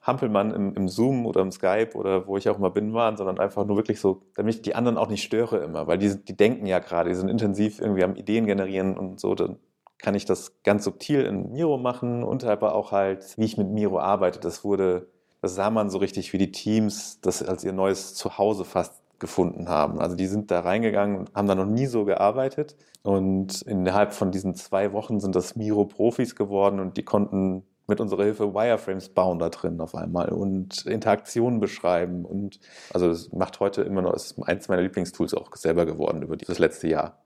Hampelmann 0.10 0.52
im, 0.52 0.74
im, 0.74 0.90
Zoom 0.90 1.26
oder 1.26 1.42
im 1.42 1.52
Skype 1.52 1.92
oder 1.94 2.28
wo 2.28 2.36
ich 2.36 2.50
auch 2.50 2.58
immer 2.58 2.72
bin 2.72 2.94
waren, 2.94 3.16
sondern 3.16 3.40
einfach 3.40 3.66
nur 3.66 3.78
wirklich 3.78 4.02
so, 4.02 4.24
damit 4.36 4.56
ich 4.56 4.62
die 4.62 4.76
anderen 4.76 4.98
auch 4.98 5.10
nicht 5.10 5.24
störe 5.24 5.60
immer, 5.60 5.88
weil 5.88 5.98
die, 5.98 6.24
die 6.24 6.36
denken 6.36 6.66
ja 6.66 6.80
gerade, 6.80 7.10
die 7.10 7.16
sind 7.16 7.30
intensiv 7.30 7.80
irgendwie 7.80 8.04
am 8.04 8.16
Ideen 8.16 8.46
generieren 8.46 8.98
und 8.98 9.20
so, 9.20 9.36
dann 9.36 9.58
kann 10.00 10.16
ich 10.16 10.26
das 10.26 10.62
ganz 10.64 10.84
subtil 10.84 11.26
in 11.26 11.52
Miro 11.52 11.78
machen 11.78 12.24
und 12.24 12.44
aber 12.44 12.74
auch 12.74 12.92
halt, 12.92 13.38
wie 13.38 13.46
ich 13.46 13.58
mit 13.58 13.70
Miro 13.70 14.00
arbeite. 14.00 14.40
Das 14.40 14.64
wurde, 14.64 15.08
das 15.42 15.56
sah 15.56 15.70
man 15.70 15.90
so 15.90 16.00
richtig, 16.00 16.34
wie 16.34 16.38
die 16.38 16.52
Teams 16.52 17.20
das 17.22 17.44
als 17.44 17.64
ihr 17.64 17.74
neues 17.74 18.16
Zuhause 18.16 18.66
fast 18.66 19.02
gefunden 19.20 19.70
haben. 19.70 20.00
Also 20.00 20.16
die 20.16 20.28
sind 20.28 20.50
da 20.50 20.62
reingegangen 20.62 21.18
und 21.18 21.36
haben 21.36 21.48
da 21.48 21.56
noch 21.56 21.66
nie 21.66 21.86
so 21.86 22.06
gearbeitet. 22.06 22.78
Und 23.04 23.62
innerhalb 23.64 24.14
von 24.14 24.32
diesen 24.32 24.56
zwei 24.56 24.94
Wochen 24.94 25.20
sind 25.20 25.36
das 25.36 25.56
Miro-Profis 25.56 26.36
geworden 26.36 26.80
und 26.80 26.98
die 26.98 27.04
konnten 27.04 27.64
mit 27.90 28.00
unserer 28.00 28.24
Hilfe 28.24 28.54
Wireframes 28.54 29.10
bauen 29.10 29.40
da 29.40 29.50
drin 29.50 29.82
auf 29.82 29.96
einmal 29.96 30.30
und 30.30 30.86
Interaktionen 30.86 31.60
beschreiben. 31.60 32.24
Und 32.26 32.60
also 32.94 33.10
es 33.10 33.32
macht 33.34 33.60
heute 33.60 33.82
immer 33.82 34.02
noch, 34.02 34.14
ist 34.14 34.40
eins 34.42 34.70
meiner 34.70 34.84
Lieblingstools 34.84 35.34
auch 35.34 35.54
selber 35.56 35.86
geworden 35.86 36.22
über 36.22 36.38
das 36.38 36.60
letzte 36.60 36.88
Jahr. 36.88 37.24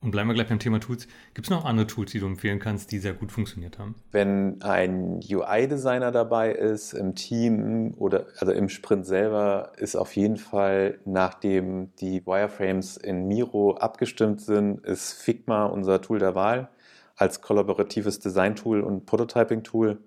Und 0.00 0.12
bleiben 0.12 0.28
wir 0.28 0.34
gleich 0.34 0.48
beim 0.48 0.60
Thema 0.60 0.78
Tools. 0.78 1.08
Gibt 1.34 1.48
es 1.48 1.50
noch 1.50 1.64
andere 1.64 1.88
Tools, 1.88 2.12
die 2.12 2.20
du 2.20 2.26
empfehlen 2.26 2.60
kannst, 2.60 2.92
die 2.92 2.98
sehr 3.00 3.14
gut 3.14 3.32
funktioniert 3.32 3.80
haben? 3.80 3.96
Wenn 4.12 4.62
ein 4.62 5.18
UI-Designer 5.28 6.12
dabei 6.12 6.52
ist 6.52 6.92
im 6.92 7.16
Team 7.16 7.94
oder 7.96 8.26
also 8.38 8.52
im 8.52 8.68
Sprint 8.68 9.06
selber, 9.06 9.72
ist 9.76 9.96
auf 9.96 10.14
jeden 10.14 10.36
Fall, 10.36 11.00
nachdem 11.04 11.92
die 11.96 12.24
Wireframes 12.24 12.96
in 12.96 13.26
Miro 13.26 13.76
abgestimmt 13.76 14.40
sind, 14.40 14.86
ist 14.86 15.14
Figma 15.14 15.66
unser 15.66 16.00
Tool 16.00 16.20
der 16.20 16.36
Wahl 16.36 16.68
als 17.18 17.42
kollaboratives 17.42 18.20
Design-Tool 18.20 18.80
und 18.80 19.04
Prototyping-Tool. 19.06 19.98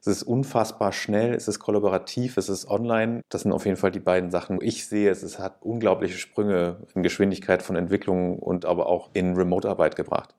Es 0.00 0.06
ist 0.06 0.22
unfassbar 0.22 0.92
schnell, 0.92 1.34
es 1.34 1.46
ist 1.46 1.58
kollaborativ, 1.58 2.36
es 2.36 2.48
ist 2.48 2.68
online. 2.68 3.20
Das 3.28 3.42
sind 3.42 3.52
auf 3.52 3.66
jeden 3.66 3.76
Fall 3.76 3.92
die 3.92 4.00
beiden 4.00 4.30
Sachen. 4.30 4.58
Ich 4.60 4.86
sehe, 4.88 5.10
es 5.10 5.38
hat 5.38 5.62
unglaubliche 5.62 6.18
Sprünge 6.18 6.78
in 6.94 7.02
Geschwindigkeit 7.02 7.62
von 7.62 7.76
Entwicklung 7.76 8.38
und 8.38 8.64
aber 8.64 8.86
auch 8.86 9.10
in 9.12 9.36
Remote-Arbeit 9.36 9.94
gebracht. 9.94 10.34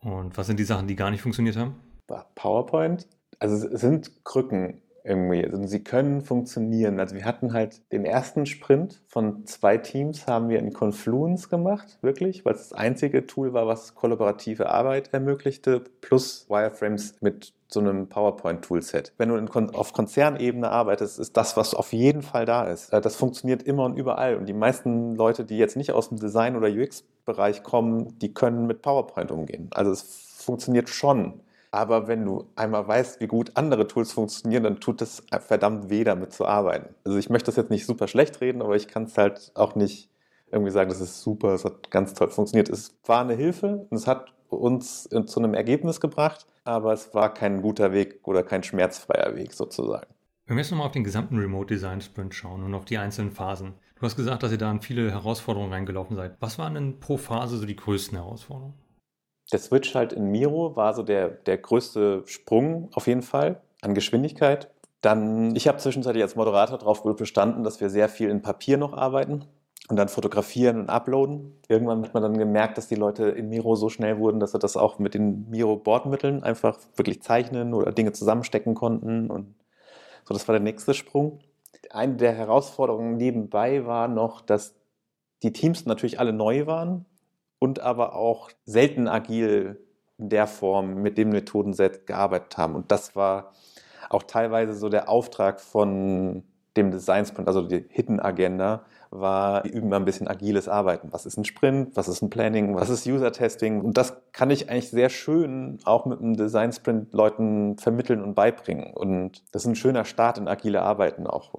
Und 0.00 0.36
was 0.36 0.46
sind 0.46 0.58
die 0.58 0.64
Sachen, 0.64 0.88
die 0.88 0.96
gar 0.96 1.10
nicht 1.10 1.22
funktioniert 1.22 1.56
haben? 1.56 1.76
PowerPoint. 2.34 3.06
Also 3.38 3.68
es 3.68 3.80
sind 3.80 4.24
Krücken 4.24 4.82
irgendwie. 5.06 5.44
Also 5.44 5.64
sie 5.66 5.82
können 5.82 6.20
funktionieren. 6.20 6.98
Also 7.00 7.14
wir 7.14 7.24
hatten 7.24 7.52
halt 7.52 7.80
den 7.92 8.04
ersten 8.04 8.44
Sprint 8.46 9.02
von 9.06 9.46
zwei 9.46 9.78
Teams 9.78 10.26
haben 10.26 10.48
wir 10.48 10.58
in 10.58 10.72
Confluence 10.72 11.48
gemacht, 11.48 11.98
wirklich, 12.02 12.44
weil 12.44 12.54
es 12.54 12.70
das 12.70 12.72
einzige 12.72 13.26
Tool 13.26 13.52
war, 13.52 13.66
was 13.66 13.94
kollaborative 13.94 14.68
Arbeit 14.68 15.12
ermöglichte, 15.12 15.82
plus 16.00 16.46
Wireframes 16.48 17.14
mit 17.20 17.54
so 17.68 17.80
einem 17.80 18.08
PowerPoint-Toolset. 18.08 19.12
Wenn 19.18 19.28
du 19.28 19.44
Kon 19.46 19.70
auf 19.70 19.92
Konzernebene 19.92 20.70
arbeitest, 20.70 21.18
ist 21.18 21.36
das, 21.36 21.56
was 21.56 21.74
auf 21.74 21.92
jeden 21.92 22.22
Fall 22.22 22.46
da 22.46 22.64
ist. 22.64 22.92
Äh, 22.92 23.00
das 23.00 23.16
funktioniert 23.16 23.62
immer 23.62 23.84
und 23.84 23.96
überall. 23.96 24.36
Und 24.36 24.46
die 24.46 24.52
meisten 24.52 25.14
Leute, 25.16 25.44
die 25.44 25.58
jetzt 25.58 25.76
nicht 25.76 25.92
aus 25.92 26.08
dem 26.08 26.18
Design- 26.18 26.56
oder 26.56 26.68
UX-Bereich 26.68 27.62
kommen, 27.62 28.18
die 28.18 28.32
können 28.32 28.66
mit 28.66 28.82
PowerPoint 28.82 29.30
umgehen. 29.30 29.68
Also 29.72 29.90
es 29.90 30.02
funktioniert 30.02 30.88
schon. 30.88 31.40
Aber 31.70 32.08
wenn 32.08 32.24
du 32.24 32.44
einmal 32.56 32.86
weißt, 32.86 33.20
wie 33.20 33.26
gut 33.26 33.52
andere 33.54 33.86
Tools 33.86 34.12
funktionieren, 34.12 34.62
dann 34.64 34.80
tut 34.80 35.02
es 35.02 35.22
verdammt 35.46 35.90
weh, 35.90 36.04
damit 36.04 36.32
zu 36.32 36.46
arbeiten. 36.46 36.94
Also 37.04 37.18
ich 37.18 37.28
möchte 37.28 37.46
das 37.46 37.56
jetzt 37.56 37.70
nicht 37.70 37.86
super 37.86 38.08
schlecht 38.08 38.40
reden, 38.40 38.62
aber 38.62 38.76
ich 38.76 38.88
kann 38.88 39.04
es 39.04 39.18
halt 39.18 39.52
auch 39.54 39.74
nicht 39.74 40.10
irgendwie 40.50 40.70
sagen, 40.70 40.88
das 40.88 41.00
ist 41.00 41.22
super, 41.22 41.54
es 41.54 41.64
hat 41.64 41.90
ganz 41.90 42.14
toll 42.14 42.30
funktioniert. 42.30 42.68
Es 42.68 42.96
war 43.04 43.22
eine 43.22 43.34
Hilfe 43.34 43.86
und 43.90 43.96
es 43.96 44.06
hat 44.06 44.32
uns 44.48 45.08
zu 45.08 45.40
einem 45.40 45.54
Ergebnis 45.54 46.00
gebracht, 46.00 46.46
aber 46.64 46.92
es 46.92 47.12
war 47.14 47.34
kein 47.34 47.62
guter 47.62 47.92
Weg 47.92 48.20
oder 48.22 48.42
kein 48.42 48.62
schmerzfreier 48.62 49.34
Weg 49.34 49.52
sozusagen. 49.52 50.06
Wenn 50.46 50.56
wir 50.56 50.62
jetzt 50.62 50.70
nochmal 50.70 50.86
auf 50.86 50.92
den 50.92 51.02
gesamten 51.02 51.36
Remote 51.36 51.74
Design 51.74 52.00
Sprint 52.00 52.32
schauen 52.32 52.62
und 52.62 52.74
auf 52.74 52.84
die 52.84 52.98
einzelnen 52.98 53.32
Phasen. 53.32 53.74
Du 53.96 54.02
hast 54.02 54.14
gesagt, 54.14 54.44
dass 54.44 54.52
ihr 54.52 54.58
da 54.58 54.70
in 54.70 54.80
viele 54.80 55.10
Herausforderungen 55.10 55.72
reingelaufen 55.72 56.14
seid. 56.14 56.36
Was 56.38 56.58
waren 56.58 56.74
denn 56.74 57.00
pro 57.00 57.16
Phase 57.16 57.56
so 57.56 57.66
die 57.66 57.74
größten 57.74 58.16
Herausforderungen? 58.16 58.74
Der 59.52 59.58
Switch 59.58 59.94
halt 59.94 60.12
in 60.12 60.30
Miro 60.30 60.76
war 60.76 60.94
so 60.94 61.02
der, 61.02 61.28
der 61.28 61.58
größte 61.58 62.22
Sprung 62.26 62.88
auf 62.94 63.06
jeden 63.06 63.22
Fall 63.22 63.60
an 63.80 63.94
Geschwindigkeit. 63.94 64.70
Dann, 65.00 65.54
ich 65.54 65.68
habe 65.68 65.78
zwischenzeitlich 65.78 66.22
als 66.22 66.36
Moderator 66.36 66.78
darauf 66.78 67.02
bestanden, 67.02 67.62
dass 67.62 67.80
wir 67.80 67.90
sehr 67.90 68.08
viel 68.08 68.28
in 68.28 68.42
Papier 68.42 68.76
noch 68.76 68.92
arbeiten 68.92 69.44
und 69.88 69.96
dann 69.96 70.08
fotografieren 70.08 70.80
und 70.80 70.90
uploaden. 70.90 71.60
Irgendwann 71.68 72.02
hat 72.02 72.14
man 72.14 72.22
dann 72.22 72.38
gemerkt, 72.38 72.76
dass 72.76 72.88
die 72.88 72.96
Leute 72.96 73.26
in 73.28 73.48
Miro 73.48 73.76
so 73.76 73.88
schnell 73.88 74.18
wurden, 74.18 74.40
dass 74.40 74.52
sie 74.52 74.58
das 74.58 74.76
auch 74.76 74.98
mit 74.98 75.14
den 75.14 75.48
Miro-Bordmitteln 75.48 76.42
einfach 76.42 76.78
wirklich 76.96 77.22
zeichnen 77.22 77.72
oder 77.72 77.92
Dinge 77.92 78.12
zusammenstecken 78.12 78.74
konnten. 78.74 79.30
Und 79.30 79.54
so, 80.24 80.34
das 80.34 80.48
war 80.48 80.54
der 80.54 80.62
nächste 80.62 80.92
Sprung. 80.92 81.38
Eine 81.90 82.16
der 82.16 82.32
Herausforderungen 82.32 83.16
nebenbei 83.16 83.86
war 83.86 84.08
noch, 84.08 84.40
dass 84.40 84.74
die 85.44 85.52
Teams 85.52 85.86
natürlich 85.86 86.18
alle 86.18 86.32
neu 86.32 86.66
waren 86.66 87.06
und 87.58 87.80
aber 87.80 88.14
auch 88.14 88.50
selten 88.64 89.08
agil 89.08 89.80
in 90.18 90.28
der 90.30 90.46
Form 90.46 91.02
mit 91.02 91.18
dem 91.18 91.30
Methodenset 91.30 92.06
gearbeitet 92.06 92.56
haben. 92.56 92.74
Und 92.74 92.90
das 92.90 93.16
war 93.16 93.52
auch 94.08 94.22
teilweise 94.22 94.74
so 94.74 94.88
der 94.88 95.08
Auftrag 95.08 95.60
von 95.60 96.44
dem 96.76 96.90
Design 96.90 97.24
Sprint, 97.24 97.48
also 97.48 97.62
die 97.62 97.86
Hidden 97.88 98.20
Agenda, 98.20 98.84
war, 99.10 99.64
wir 99.64 99.72
üben 99.72 99.88
mal 99.88 99.96
ein 99.96 100.04
bisschen 100.04 100.28
agiles 100.28 100.68
Arbeiten. 100.68 101.08
Was 101.12 101.26
ist 101.26 101.38
ein 101.38 101.44
Sprint? 101.44 101.96
Was 101.96 102.08
ist 102.08 102.22
ein 102.22 102.30
Planning? 102.30 102.74
Was 102.74 102.90
ist 102.90 103.06
User 103.06 103.32
Testing? 103.32 103.80
Und 103.80 103.96
das 103.96 104.16
kann 104.32 104.50
ich 104.50 104.68
eigentlich 104.68 104.90
sehr 104.90 105.08
schön 105.08 105.78
auch 105.84 106.06
mit 106.06 106.20
einem 106.20 106.36
Design 106.36 106.72
Sprint 106.72 107.12
Leuten 107.14 107.78
vermitteln 107.78 108.22
und 108.22 108.34
beibringen. 108.34 108.92
Und 108.92 109.42
das 109.52 109.62
ist 109.62 109.68
ein 109.68 109.76
schöner 109.76 110.04
Start 110.04 110.38
in 110.38 110.48
agile 110.48 110.82
Arbeiten 110.82 111.26
auch. 111.26 111.54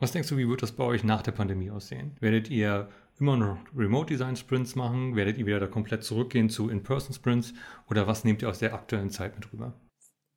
Was 0.00 0.12
denkst 0.12 0.28
du, 0.28 0.36
wie 0.36 0.48
wird 0.48 0.62
das 0.62 0.72
bei 0.72 0.84
euch 0.84 1.04
nach 1.04 1.22
der 1.22 1.32
Pandemie 1.32 1.70
aussehen? 1.70 2.16
Werdet 2.20 2.50
ihr 2.50 2.88
immer 3.18 3.36
noch 3.36 3.58
Remote 3.76 4.06
Design 4.06 4.36
Sprints 4.36 4.74
machen? 4.76 5.16
Werdet 5.16 5.38
ihr 5.38 5.46
wieder 5.46 5.60
da 5.60 5.66
komplett 5.66 6.04
zurückgehen 6.04 6.48
zu 6.48 6.68
In-Person 6.68 7.14
Sprints? 7.14 7.54
Oder 7.88 8.06
was 8.06 8.24
nehmt 8.24 8.42
ihr 8.42 8.48
aus 8.48 8.58
der 8.58 8.74
aktuellen 8.74 9.10
Zeit 9.10 9.34
mit 9.36 9.52
rüber? 9.52 9.72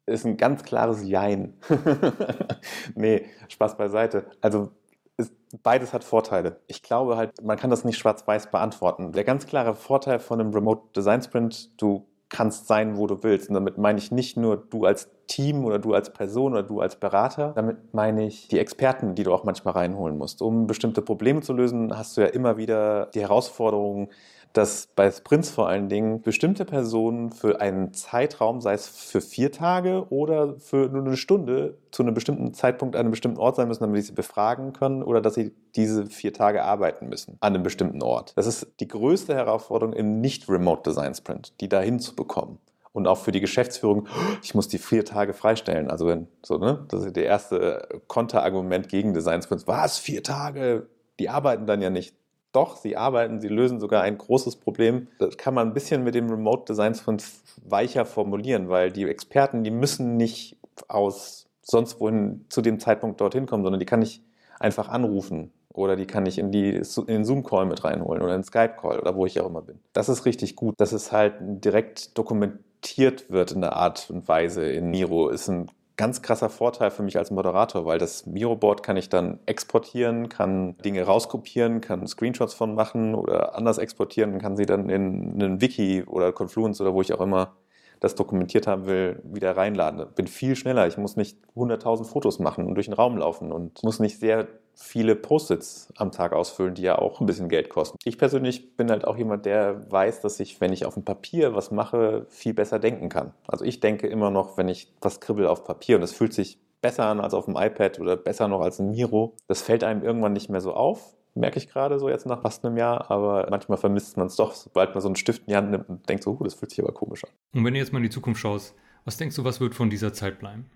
Ist 0.06 0.26
ein 0.26 0.38
ganz 0.38 0.64
klares 0.64 1.04
Jein. 1.04 1.54
nee, 2.96 3.26
Spaß 3.48 3.78
beiseite. 3.78 4.32
Also 4.42 4.72
ist, 5.18 5.34
beides 5.62 5.94
hat 5.94 6.04
Vorteile. 6.04 6.62
Ich 6.68 6.82
glaube 6.82 7.18
halt, 7.18 7.44
man 7.44 7.58
kann 7.58 7.70
das 7.70 7.86
nicht 7.86 7.98
schwarz-weiß 7.98 8.50
beantworten. 8.50 9.12
Der 9.12 9.24
ganz 9.24 9.46
klare 9.46 9.76
Vorteil 9.76 10.20
von 10.20 10.40
einem 10.40 10.54
Remote 10.54 10.94
Design 10.96 11.22
Sprint, 11.22 11.80
du 11.80 12.08
kannst 12.30 12.68
sein, 12.68 12.98
wo 12.98 13.08
du 13.08 13.24
willst. 13.24 13.50
Und 13.50 13.56
damit 13.56 13.78
meine 13.78 13.98
ich 13.98 14.12
nicht 14.12 14.38
nur 14.38 14.58
du 14.58 14.86
als 14.86 15.10
Team 15.28 15.66
oder 15.66 15.80
du 15.80 15.94
als 15.94 16.12
Person 16.14 16.54
oder 16.54 16.64
du 16.64 16.82
als 16.82 16.96
Berater. 16.96 17.54
Damit 17.56 17.94
meine 17.94 18.26
ich 18.26 18.48
die 18.48 18.60
Experten, 18.60 19.16
die 19.16 19.24
du 19.24 19.34
auch 19.34 19.44
manchmal 19.44 19.74
reinholen 19.74 20.18
musst. 20.18 20.42
Um 20.42 20.68
bestimmte 20.68 21.02
Probleme 21.02 21.42
zu 21.42 21.54
lösen, 21.54 21.98
hast 21.98 22.18
du 22.18 22.22
ja 22.22 22.28
immer 22.28 22.58
wieder 22.58 23.08
die 23.08 23.22
Herausforderung, 23.22 24.10
dass 24.54 24.88
bei 24.96 25.10
Sprints 25.12 25.50
vor 25.50 25.68
allen 25.68 25.90
Dingen 25.90 26.22
bestimmte 26.22 26.66
Personen 26.66 27.32
für 27.32 27.62
einen 27.62 27.94
Zeitraum, 27.94 28.62
sei 28.62 28.74
es 28.74 28.88
für 28.88 29.22
vier 29.22 29.52
Tage 29.52 30.08
oder 30.10 30.60
für 30.60 30.90
nur 30.90 31.06
eine 31.06 31.18
Stunde, 31.18 31.78
zu 31.92 32.04
einem 32.04 32.14
bestimmten 32.14 32.54
Zeitpunkt 32.54 32.96
an 32.96 33.02
einem 33.02 33.12
bestimmten 33.12 33.40
Ort 33.40 33.56
sein 33.56 33.68
müssen, 33.68 33.84
damit 33.84 34.02
sie 34.02 34.08
sie 34.08 34.14
befragen 34.14 34.74
können 34.74 35.04
oder 35.04 35.22
dass 35.22 35.36
sie 35.36 35.54
diese 35.76 36.08
vier 36.08 36.34
Tage 36.34 36.64
arbeiten 36.64 37.10
müssen 37.10 37.38
an 37.40 37.54
einem 37.54 37.64
bestimmten 37.64 38.02
Ort. 38.02 38.34
Das 38.36 38.48
ist 38.48 38.68
die 38.80 38.88
größte 38.88 39.36
Herausforderung 39.36 39.94
im 39.94 40.20
Nicht-Remote 40.22 40.90
Design 40.90 41.14
Sprint, 41.14 41.54
die 41.62 41.70
da 41.70 41.80
hinzubekommen 41.82 42.60
und 42.92 43.08
auch 43.08 43.18
für 43.18 43.32
die 43.32 43.40
Geschäftsführung, 43.40 44.08
ich 44.44 44.56
muss 44.56 44.68
die 44.68 44.78
vier 44.78 45.06
Tage 45.06 45.34
freistellen. 45.34 45.90
Also 45.90 46.08
wenn, 46.08 46.28
so, 46.44 46.58
ne, 46.58 46.86
das 46.90 47.06
ist 47.06 47.16
der 47.16 47.26
erste 47.26 47.88
Konterargument 48.08 48.90
gegen 48.90 49.14
Design 49.14 49.42
Sprints. 49.42 49.68
Was? 49.68 49.98
Vier 49.98 50.24
Tage? 50.24 50.88
Die 51.20 51.30
arbeiten 51.30 51.66
dann 51.66 51.82
ja 51.82 51.90
nicht. 51.90 52.16
Doch, 52.52 52.78
sie 52.78 52.98
arbeiten, 52.98 53.40
sie 53.40 53.48
lösen 53.48 53.80
sogar 53.80 54.02
ein 54.02 54.18
großes 54.18 54.56
Problem. 54.56 55.08
Das 55.20 55.38
kann 55.38 55.54
man 55.54 55.68
ein 55.68 55.74
bisschen 55.74 56.04
mit 56.04 56.16
dem 56.16 56.30
Remote 56.30 56.66
Design 56.68 56.96
Sprint 56.96 57.24
weicher 57.64 58.06
formulieren, 58.06 58.70
weil 58.70 58.92
die 58.92 59.04
Experten, 59.08 59.64
die 59.64 59.72
müssen 59.72 60.18
nicht 60.18 60.58
aus 60.88 61.48
sonst 61.62 62.00
wohin 62.00 62.46
zu 62.50 62.62
dem 62.62 62.80
Zeitpunkt 62.80 63.22
dorthin 63.22 63.46
kommen, 63.46 63.64
sondern 63.64 63.80
die 63.80 63.86
kann 63.86 64.02
ich 64.02 64.24
einfach 64.60 64.90
anrufen 64.90 65.52
oder 65.72 65.96
die 65.96 66.08
kann 66.08 66.26
ich 66.26 66.40
in, 66.40 66.52
die, 66.52 66.70
in 66.72 67.06
den 67.06 67.26
Zoom-Call 67.26 67.66
mit 67.66 67.84
reinholen 67.84 68.22
oder 68.22 68.36
in 68.36 68.44
Skype-Call 68.44 69.00
oder 69.00 69.16
wo 69.16 69.26
ich 69.26 69.40
auch 69.40 69.48
immer 69.48 69.62
bin. 69.62 69.80
Das 69.94 70.10
ist 70.10 70.26
richtig 70.26 70.56
gut. 70.56 70.76
Dass 70.78 70.92
es 70.92 71.12
halt 71.12 71.36
direkt 71.40 72.18
dokumentiert 72.18 73.30
wird 73.30 73.52
in 73.52 73.62
der 73.62 73.76
Art 73.76 74.10
und 74.10 74.28
Weise 74.28 74.66
in 74.66 74.90
Miro, 74.90 75.30
ist 75.30 75.48
ein 75.48 75.70
ganz 76.00 76.22
krasser 76.22 76.50
Vorteil 76.50 76.92
für 76.92 77.04
mich 77.04 77.18
als 77.18 77.30
Moderator, 77.30 77.86
weil 77.86 78.00
das 78.00 78.26
Miro-Board 78.26 78.84
kann 78.84 78.96
ich 78.96 79.10
dann 79.10 79.38
exportieren, 79.46 80.30
kann 80.30 80.78
Dinge 80.78 81.04
rauskopieren, 81.04 81.82
kann 81.82 82.08
Screenshots 82.08 82.54
von 82.54 82.74
machen 82.74 83.16
oder 83.16 83.54
anders 83.56 83.78
exportieren 83.80 84.32
und 84.32 84.40
kann 84.40 84.56
sie 84.56 84.66
dann 84.66 84.90
in 84.90 85.34
einen 85.34 85.60
Wiki 85.60 86.06
oder 86.06 86.32
Confluence 86.32 86.80
oder 86.80 86.94
wo 86.94 87.02
ich 87.02 87.14
auch 87.14 87.20
immer 87.20 87.58
das 88.00 88.16
dokumentiert 88.16 88.68
haben 88.68 88.86
will, 88.86 89.22
wieder 89.24 89.58
reinladen. 89.58 90.06
Bin 90.16 90.28
viel 90.28 90.56
schneller. 90.56 90.88
Ich 90.88 90.98
muss 90.98 91.16
nicht 91.16 91.38
100.000 91.56 92.06
Fotos 92.06 92.40
machen 92.40 92.66
und 92.66 92.76
durch 92.76 92.88
den 92.88 92.94
Raum 92.94 93.18
laufen 93.18 93.52
und 93.52 93.84
muss 93.84 94.00
nicht 94.00 94.20
sehr 94.20 94.48
viele 94.74 95.16
Post-its 95.16 95.90
am 95.98 96.12
Tag 96.12 96.32
ausfüllen, 96.32 96.74
die 96.74 96.84
ja 96.84 96.98
auch 96.98 97.20
ein 97.20 97.26
bisschen 97.26 97.50
Geld 97.50 97.70
kosten. 97.70 97.98
Ich 98.06 98.18
persönlich 98.18 98.78
bin 98.78 98.90
halt 98.90 99.06
auch 99.06 99.18
jemand, 99.18 99.46
der 99.46 99.92
weiß, 99.92 100.22
dass 100.22 100.40
ich, 100.40 100.62
wenn 100.62 100.72
ich 100.72 100.86
auf 100.86 100.94
dem 100.94 101.04
Papier 101.04 101.54
was 101.54 101.70
mache, 101.72 102.26
viel 102.30 102.54
besser 102.54 102.80
denken 102.80 103.10
kann. 103.10 103.34
Also 103.48 103.66
ich 103.66 103.82
denke 103.82 104.08
immer 104.08 104.32
noch, 104.32 104.58
wenn 104.58 104.70
ich 104.70 104.94
was 105.02 105.20
kribbel 105.20 105.48
auf 105.48 105.66
Papier 105.66 105.98
und 105.98 106.04
es 106.04 106.14
fühlt 106.14 106.34
sich 106.34 106.60
besser 106.82 107.06
an 107.06 107.20
als 107.20 107.34
auf 107.34 107.46
dem 107.46 107.56
iPad 107.58 108.00
oder 108.00 108.16
besser 108.16 108.48
noch 108.48 108.62
als 108.62 108.80
ein 108.80 108.92
Miro, 108.92 109.36
das 109.48 109.62
fällt 109.62 109.84
einem 109.84 110.04
irgendwann 110.04 110.34
nicht 110.34 110.50
mehr 110.50 110.62
so 110.62 110.74
auf 110.74 111.16
merke 111.36 111.58
ich 111.58 111.70
gerade 111.70 112.00
so 112.00 112.10
jetzt 112.10 112.26
nach 112.26 112.42
fast 112.42 112.66
einem 112.66 112.78
Jahr, 112.78 113.10
aber 113.10 113.48
manchmal 113.50 113.78
vermisst 113.78 114.18
man 114.18 114.28
es 114.28 114.36
doch, 114.36 114.54
sobald 114.54 114.94
man 114.94 115.02
so 115.02 115.08
einen 115.08 115.16
Stift 115.16 115.42
in 115.42 115.48
die 115.48 115.56
Hand 115.56 115.72
nimmt 115.72 115.90
und 115.90 116.08
denkt 116.08 116.24
so, 116.24 116.32
uh, 116.32 116.44
das 116.44 116.54
fühlt 116.54 116.72
sich 116.72 116.82
aber 116.82 116.94
komisch 116.94 117.24
an. 117.24 117.32
Und 117.54 117.66
wenn 117.66 117.74
du 117.74 117.80
jetzt 117.80 117.94
mal 117.94 118.00
in 118.00 118.04
die 118.04 118.10
Zukunft 118.10 118.42
schaust, 118.42 118.76
was 119.06 119.18
denkst 119.18 119.36
du, 119.36 119.44
was 119.44 119.60
wird 119.60 119.76
von 119.76 119.90
dieser 119.90 120.14
Zeit 120.14 120.40
bleiben? 120.40 120.70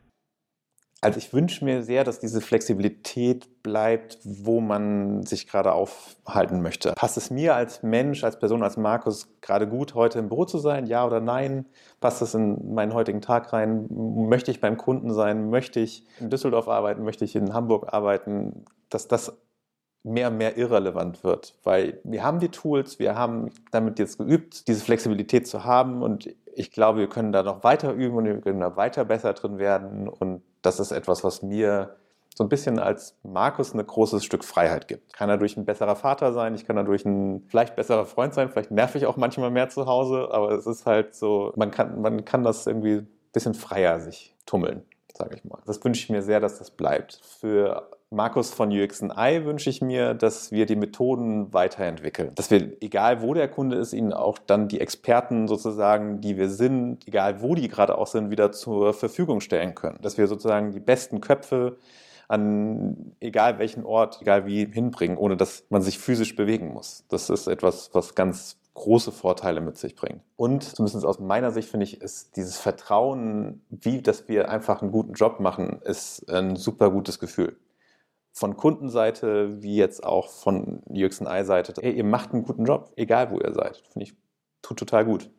Also 1.03 1.17
ich 1.17 1.33
wünsche 1.33 1.65
mir 1.65 1.83
sehr, 1.83 2.03
dass 2.03 2.19
diese 2.19 2.39
Flexibilität 2.39 3.61
bleibt, 3.61 4.19
wo 4.23 4.61
man 4.61 5.23
sich 5.23 5.47
gerade 5.47 5.73
aufhalten 5.73 6.61
möchte. 6.61 6.93
Passt 6.93 7.17
es 7.17 7.29
mir 7.29 7.55
als 7.55 7.83
Mensch, 7.83 8.23
als 8.23 8.39
Person, 8.39 8.63
als 8.63 8.77
Markus 8.77 9.27
gerade 9.41 9.67
gut, 9.67 9.95
heute 9.95 10.19
im 10.19 10.29
Büro 10.29 10.45
zu 10.45 10.59
sein? 10.59 10.85
Ja 10.85 11.05
oder 11.05 11.19
nein? 11.19 11.65
Passt 11.99 12.21
es 12.21 12.33
in 12.33 12.73
meinen 12.73 12.93
heutigen 12.93 13.21
Tag 13.21 13.51
rein? 13.51 13.87
Möchte 13.89 14.51
ich 14.51 14.61
beim 14.61 14.77
Kunden 14.77 15.13
sein? 15.13 15.49
Möchte 15.49 15.81
ich 15.81 16.05
in 16.19 16.29
Düsseldorf 16.29 16.67
arbeiten? 16.67 17.03
Möchte 17.03 17.25
ich 17.25 17.35
in 17.35 17.53
Hamburg 17.53 17.91
arbeiten? 17.91 18.65
Dass 18.89 19.07
das 19.07 19.37
mehr 20.03 20.29
und 20.29 20.37
mehr 20.37 20.57
irrelevant 20.57 21.23
wird, 21.23 21.57
weil 21.63 21.99
wir 22.03 22.23
haben 22.23 22.39
die 22.39 22.49
Tools, 22.49 22.99
wir 22.99 23.15
haben 23.15 23.51
damit 23.71 23.99
jetzt 23.99 24.17
geübt, 24.17 24.67
diese 24.67 24.83
Flexibilität 24.83 25.47
zu 25.47 25.63
haben 25.63 26.03
und 26.03 26.29
ich 26.55 26.71
glaube, 26.71 26.99
wir 26.99 27.07
können 27.07 27.31
da 27.31 27.41
noch 27.41 27.63
weiter 27.63 27.93
üben 27.93 28.17
und 28.17 28.25
wir 28.25 28.41
können 28.41 28.59
da 28.59 28.75
weiter 28.75 29.05
besser 29.05 29.33
drin 29.33 29.57
werden 29.57 30.09
und 30.09 30.41
das 30.63 30.79
ist 30.79 30.91
etwas, 30.91 31.23
was 31.23 31.43
mir 31.43 31.95
so 32.35 32.43
ein 32.43 32.49
bisschen 32.49 32.79
als 32.79 33.15
Markus 33.21 33.73
ein 33.73 33.85
großes 33.85 34.23
Stück 34.23 34.43
Freiheit 34.43 34.87
gibt. 34.87 35.13
Kann 35.13 35.29
dadurch 35.29 35.55
ein 35.55 35.65
besserer 35.65 35.95
Vater 35.95 36.33
sein, 36.33 36.55
ich 36.55 36.65
kann 36.65 36.75
dadurch 36.75 37.05
ein 37.05 37.43
vielleicht 37.47 37.75
besserer 37.75 38.05
Freund 38.05 38.33
sein, 38.33 38.49
vielleicht 38.49 38.71
nerv 38.71 38.95
ich 38.95 39.05
auch 39.05 39.17
manchmal 39.17 39.51
mehr 39.51 39.69
zu 39.69 39.85
Hause, 39.85 40.29
aber 40.31 40.51
es 40.51 40.65
ist 40.65 40.85
halt 40.85 41.13
so, 41.13 41.53
man 41.55 41.69
kann, 41.69 42.01
man 42.01 42.25
kann 42.25 42.43
das 42.43 42.65
irgendwie 42.65 42.95
ein 42.95 43.07
bisschen 43.33 43.53
freier 43.53 43.99
sich 43.99 44.35
tummeln, 44.47 44.83
sage 45.15 45.35
ich 45.35 45.45
mal. 45.45 45.59
Das 45.65 45.83
wünsche 45.83 46.01
ich 46.01 46.09
mir 46.09 46.23
sehr, 46.23 46.39
dass 46.39 46.57
das 46.57 46.71
bleibt. 46.71 47.21
Für 47.23 47.91
Markus 48.13 48.51
von 48.51 48.69
UX&I 48.69 49.43
wünsche 49.43 49.69
ich 49.69 49.81
mir, 49.81 50.13
dass 50.13 50.51
wir 50.51 50.65
die 50.65 50.75
Methoden 50.75 51.51
weiterentwickeln. 51.53 52.31
Dass 52.35 52.51
wir, 52.51 52.77
egal 52.81 53.21
wo 53.21 53.33
der 53.33 53.47
Kunde 53.47 53.77
ist, 53.77 53.93
ihnen 53.93 54.13
auch 54.13 54.37
dann 54.37 54.67
die 54.67 54.79
Experten 54.79 55.47
sozusagen, 55.47 56.21
die 56.21 56.37
wir 56.37 56.49
sind, 56.49 57.07
egal 57.07 57.41
wo 57.41 57.55
die 57.55 57.67
gerade 57.67 57.97
auch 57.97 58.07
sind, 58.07 58.29
wieder 58.29 58.51
zur 58.51 58.93
Verfügung 58.93 59.41
stellen 59.41 59.75
können. 59.75 59.97
Dass 60.01 60.17
wir 60.17 60.27
sozusagen 60.27 60.71
die 60.71 60.79
besten 60.79 61.21
Köpfe 61.21 61.77
an 62.27 63.15
egal 63.19 63.59
welchen 63.59 63.83
Ort, 63.83 64.21
egal 64.21 64.45
wie 64.45 64.65
hinbringen, 64.65 65.17
ohne 65.17 65.35
dass 65.35 65.65
man 65.69 65.81
sich 65.81 65.99
physisch 65.99 66.35
bewegen 66.35 66.71
muss. 66.73 67.05
Das 67.09 67.29
ist 67.29 67.47
etwas, 67.47 67.89
was 67.93 68.15
ganz 68.15 68.57
große 68.75 69.11
Vorteile 69.11 69.61
mit 69.61 69.77
sich 69.77 69.95
bringt. 69.95 70.21
Und 70.35 70.63
zumindest 70.63 71.05
aus 71.05 71.19
meiner 71.19 71.51
Sicht 71.51 71.69
finde 71.69 71.83
ich, 71.85 72.01
ist 72.01 72.35
dieses 72.35 72.57
Vertrauen, 72.57 73.61
wie 73.69 74.01
dass 74.01 74.27
wir 74.27 74.49
einfach 74.49 74.81
einen 74.81 74.91
guten 74.91 75.13
Job 75.13 75.39
machen, 75.39 75.81
ist 75.83 76.29
ein 76.31 76.55
super 76.55 76.89
gutes 76.89 77.19
Gefühl. 77.19 77.57
Von 78.35 78.57
Kundenseite 78.57 79.61
wie 79.61 79.75
jetzt 79.75 80.03
auch 80.03 80.29
von 80.29 80.81
UX&I-Seite. 80.89 81.73
Hey, 81.79 81.93
ihr 81.93 82.03
macht 82.03 82.33
einen 82.33 82.43
guten 82.43 82.65
Job, 82.65 82.91
egal 82.95 83.29
wo 83.29 83.39
ihr 83.39 83.53
seid. 83.53 83.77
Finde 83.91 84.07
ich, 84.07 84.15
tut 84.63 84.79
total 84.79 85.05
gut. 85.05 85.29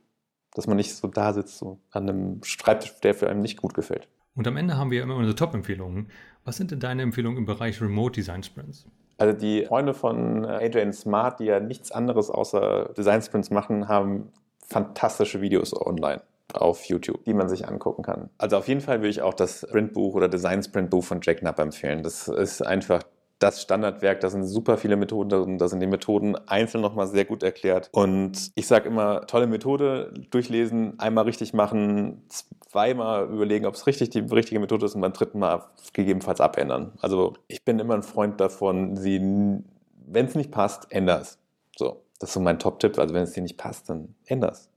Dass 0.54 0.68
man 0.68 0.76
nicht 0.76 0.94
so 0.94 1.08
da 1.08 1.32
sitzt, 1.32 1.58
so 1.58 1.80
an 1.90 2.08
einem 2.08 2.44
Schreibtisch, 2.44 2.94
der 3.00 3.14
für 3.14 3.28
einen 3.28 3.42
nicht 3.42 3.56
gut 3.56 3.74
gefällt. 3.74 4.08
Und 4.36 4.46
am 4.46 4.56
Ende 4.56 4.76
haben 4.76 4.92
wir 4.92 5.02
immer 5.02 5.16
unsere 5.16 5.34
Top-Empfehlungen. 5.34 6.08
Was 6.44 6.56
sind 6.56 6.70
denn 6.70 6.78
deine 6.78 7.02
Empfehlungen 7.02 7.38
im 7.38 7.46
Bereich 7.46 7.80
Remote 7.80 8.12
Design 8.12 8.44
Sprints? 8.44 8.86
Also 9.18 9.36
die 9.36 9.64
Freunde 9.64 9.94
von 9.94 10.44
AJ 10.44 10.92
Smart, 10.92 11.40
die 11.40 11.46
ja 11.46 11.58
nichts 11.58 11.90
anderes 11.90 12.30
außer 12.30 12.92
Design 12.96 13.22
Sprints 13.22 13.50
machen, 13.50 13.88
haben 13.88 14.32
fantastische 14.66 15.40
Videos 15.40 15.74
online 15.74 16.22
auf 16.54 16.84
YouTube, 16.86 17.24
die 17.24 17.34
man 17.34 17.48
sich 17.48 17.68
angucken 17.68 18.02
kann. 18.02 18.30
Also 18.38 18.56
auf 18.56 18.68
jeden 18.68 18.80
Fall 18.80 18.98
würde 18.98 19.10
ich 19.10 19.22
auch 19.22 19.34
das 19.34 19.60
Sprintbuch 19.60 20.14
oder 20.14 20.28
Design 20.28 20.62
Sprint 20.62 20.90
Buch 20.90 21.04
von 21.04 21.20
Jack 21.22 21.38
Knapp 21.38 21.58
empfehlen. 21.58 22.02
Das 22.02 22.28
ist 22.28 22.62
einfach 22.62 23.02
das 23.38 23.60
Standardwerk, 23.60 24.20
da 24.20 24.30
sind 24.30 24.44
super 24.44 24.78
viele 24.78 24.96
Methoden 24.96 25.28
drin, 25.28 25.58
da 25.58 25.68
sind 25.68 25.80
die 25.80 25.86
Methoden 25.86 26.36
einzeln 26.46 26.80
nochmal 26.80 27.06
sehr 27.06 27.24
gut 27.24 27.42
erklärt. 27.42 27.90
Und 27.92 28.52
ich 28.54 28.66
sage 28.66 28.88
immer, 28.88 29.26
tolle 29.26 29.46
Methode, 29.46 30.14
durchlesen, 30.30 30.98
einmal 30.98 31.24
richtig 31.24 31.52
machen, 31.52 32.22
zweimal 32.28 33.28
überlegen, 33.28 33.66
ob 33.66 33.74
es 33.74 33.86
richtig 33.86 34.10
die 34.10 34.20
richtige 34.20 34.60
Methode 34.60 34.86
ist 34.86 34.94
und 34.94 35.00
beim 35.00 35.12
dritten 35.12 35.38
Mal 35.40 35.64
gegebenenfalls 35.92 36.40
abändern. 36.40 36.92
Also 37.00 37.34
ich 37.48 37.64
bin 37.64 37.78
immer 37.80 37.94
ein 37.94 38.02
Freund 38.02 38.40
davon, 38.40 38.96
sie, 38.96 39.18
wenn 39.18 40.26
es 40.26 40.34
nicht 40.34 40.50
passt, 40.50 40.90
änder 40.90 41.20
es. 41.20 41.38
So, 41.76 42.02
das 42.20 42.30
ist 42.30 42.34
so 42.34 42.40
mein 42.40 42.58
Top-Tipp. 42.58 42.98
Also 42.98 43.14
wenn 43.14 43.24
es 43.24 43.32
dir 43.32 43.42
nicht 43.42 43.58
passt, 43.58 43.90
dann 43.90 44.14
änder 44.26 44.52
es. 44.52 44.70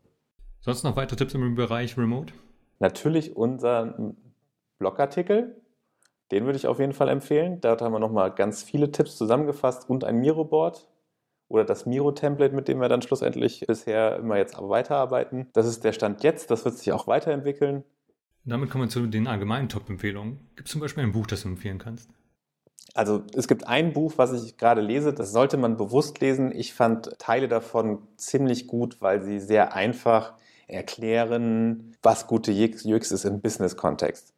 Sonst 0.61 0.83
noch 0.83 0.95
weitere 0.95 1.17
Tipps 1.17 1.33
im 1.33 1.55
Bereich 1.55 1.97
Remote? 1.97 2.33
Natürlich 2.79 3.35
unser 3.35 4.13
Blogartikel. 4.79 5.61
Den 6.31 6.45
würde 6.45 6.57
ich 6.57 6.67
auf 6.67 6.79
jeden 6.79 6.93
Fall 6.93 7.09
empfehlen. 7.09 7.61
Dort 7.61 7.81
haben 7.81 7.93
wir 7.93 7.99
nochmal 7.99 8.33
ganz 8.33 8.63
viele 8.63 8.91
Tipps 8.91 9.17
zusammengefasst 9.17 9.89
und 9.89 10.03
ein 10.03 10.19
Miro-Board 10.19 10.89
oder 11.47 11.63
das 11.63 11.85
Miro-Template, 11.85 12.53
mit 12.53 12.67
dem 12.67 12.81
wir 12.81 12.89
dann 12.89 13.01
schlussendlich 13.01 13.65
bisher 13.65 14.17
immer 14.17 14.37
jetzt 14.37 14.57
weiterarbeiten. 14.59 15.47
Das 15.53 15.65
ist 15.65 15.83
der 15.83 15.93
Stand 15.93 16.23
jetzt, 16.23 16.51
das 16.51 16.65
wird 16.65 16.77
sich 16.77 16.91
auch 16.91 17.07
weiterentwickeln. 17.07 17.83
Damit 18.43 18.69
kommen 18.69 18.85
wir 18.85 18.89
zu 18.89 19.07
den 19.07 19.27
allgemeinen 19.27 19.69
Top-Empfehlungen. 19.69 20.39
Gibt 20.55 20.67
es 20.67 20.71
zum 20.71 20.81
Beispiel 20.81 21.03
ein 21.03 21.11
Buch, 21.11 21.27
das 21.27 21.43
du 21.43 21.49
empfehlen 21.49 21.79
kannst? 21.79 22.09
Also 22.93 23.23
es 23.35 23.47
gibt 23.47 23.67
ein 23.67 23.93
Buch, 23.93 24.13
was 24.17 24.31
ich 24.31 24.57
gerade 24.57 24.81
lese, 24.81 25.13
das 25.13 25.31
sollte 25.31 25.57
man 25.57 25.77
bewusst 25.77 26.19
lesen. 26.19 26.51
Ich 26.53 26.73
fand 26.73 27.19
Teile 27.19 27.47
davon 27.47 27.99
ziemlich 28.15 28.67
gut, 28.67 29.01
weil 29.01 29.21
sie 29.21 29.39
sehr 29.39 29.73
einfach 29.73 30.33
erklären, 30.67 31.95
was 32.03 32.27
gute 32.27 32.51
UX 32.51 33.11
ist 33.11 33.25
im 33.25 33.41
Business-Kontext. 33.41 34.33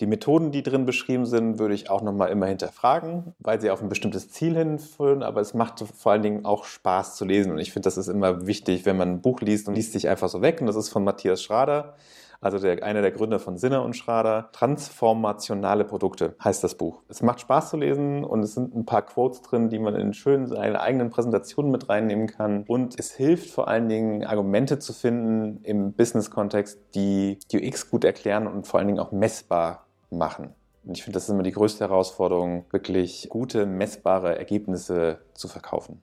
Die 0.00 0.06
Methoden, 0.06 0.52
die 0.52 0.62
drin 0.62 0.86
beschrieben 0.86 1.26
sind, 1.26 1.58
würde 1.58 1.74
ich 1.74 1.90
auch 1.90 2.02
nochmal 2.02 2.28
immer 2.28 2.46
hinterfragen, 2.46 3.34
weil 3.40 3.60
sie 3.60 3.70
auf 3.70 3.82
ein 3.82 3.88
bestimmtes 3.88 4.30
Ziel 4.30 4.56
hinführen, 4.56 5.24
aber 5.24 5.40
es 5.40 5.54
macht 5.54 5.80
vor 5.80 6.12
allen 6.12 6.22
Dingen 6.22 6.44
auch 6.44 6.64
Spaß 6.64 7.16
zu 7.16 7.24
lesen. 7.24 7.50
Und 7.50 7.58
ich 7.58 7.72
finde, 7.72 7.88
das 7.88 7.96
ist 7.96 8.06
immer 8.06 8.46
wichtig, 8.46 8.86
wenn 8.86 8.96
man 8.96 9.14
ein 9.14 9.20
Buch 9.22 9.40
liest 9.40 9.66
und 9.66 9.74
liest 9.74 9.92
sich 9.92 10.08
einfach 10.08 10.28
so 10.28 10.40
weg. 10.40 10.60
Und 10.60 10.68
das 10.68 10.76
ist 10.76 10.88
von 10.88 11.02
Matthias 11.02 11.42
Schrader, 11.42 11.96
also 12.40 12.58
der, 12.58 12.82
einer 12.84 13.02
der 13.02 13.10
Gründer 13.10 13.38
von 13.38 13.58
Sinner 13.58 13.82
und 13.82 13.96
Schrader. 13.96 14.50
Transformationale 14.52 15.84
Produkte 15.84 16.36
heißt 16.42 16.62
das 16.62 16.76
Buch. 16.76 17.02
Es 17.08 17.22
macht 17.22 17.40
Spaß 17.40 17.70
zu 17.70 17.76
lesen 17.76 18.24
und 18.24 18.42
es 18.42 18.54
sind 18.54 18.74
ein 18.74 18.86
paar 18.86 19.02
Quotes 19.02 19.42
drin, 19.42 19.68
die 19.68 19.78
man 19.78 19.94
in 19.94 20.12
schönen 20.14 20.46
seine 20.46 20.80
eigenen 20.80 21.10
Präsentationen 21.10 21.72
mit 21.72 21.88
reinnehmen 21.88 22.26
kann. 22.26 22.64
Und 22.68 22.98
es 22.98 23.12
hilft 23.12 23.50
vor 23.50 23.68
allen 23.68 23.88
Dingen, 23.88 24.24
Argumente 24.24 24.78
zu 24.78 24.92
finden 24.92 25.60
im 25.64 25.92
Business-Kontext, 25.92 26.78
die 26.94 27.38
UX 27.52 27.90
gut 27.90 28.04
erklären 28.04 28.46
und 28.46 28.66
vor 28.66 28.78
allen 28.78 28.88
Dingen 28.88 29.00
auch 29.00 29.12
messbar 29.12 29.86
machen. 30.10 30.54
Und 30.84 30.96
ich 30.96 31.02
finde, 31.04 31.16
das 31.16 31.24
ist 31.24 31.30
immer 31.30 31.42
die 31.42 31.52
größte 31.52 31.84
Herausforderung, 31.84 32.64
wirklich 32.70 33.28
gute, 33.28 33.66
messbare 33.66 34.38
Ergebnisse 34.38 35.18
zu 35.34 35.48
verkaufen. 35.48 36.02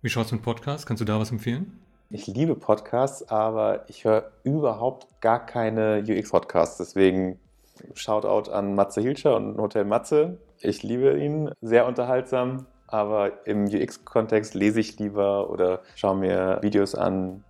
Wie 0.00 0.08
schaut 0.08 0.26
es 0.26 0.32
mit 0.32 0.42
Podcasts? 0.42 0.86
Kannst 0.86 1.00
du 1.00 1.04
da 1.04 1.18
was 1.18 1.30
empfehlen? 1.30 1.78
Ich 2.10 2.26
liebe 2.26 2.54
Podcasts, 2.54 3.28
aber 3.28 3.84
ich 3.88 4.04
höre 4.04 4.30
überhaupt 4.42 5.20
gar 5.20 5.44
keine 5.44 6.04
UX-Podcasts. 6.06 6.78
Deswegen 6.78 7.40
Shoutout 7.94 8.50
an 8.50 8.74
Matze 8.74 9.00
Hilscher 9.00 9.36
und 9.36 9.58
Hotel 9.58 9.84
Matze. 9.84 10.38
Ich 10.60 10.82
liebe 10.82 11.18
ihn, 11.18 11.50
sehr 11.60 11.86
unterhaltsam, 11.86 12.66
aber 12.86 13.46
im 13.46 13.64
UX-Kontext 13.64 14.54
lese 14.54 14.80
ich 14.80 14.98
lieber 14.98 15.50
oder 15.50 15.80
schaue 15.96 16.16
mir 16.16 16.58
Videos 16.62 16.94
an 16.94 17.42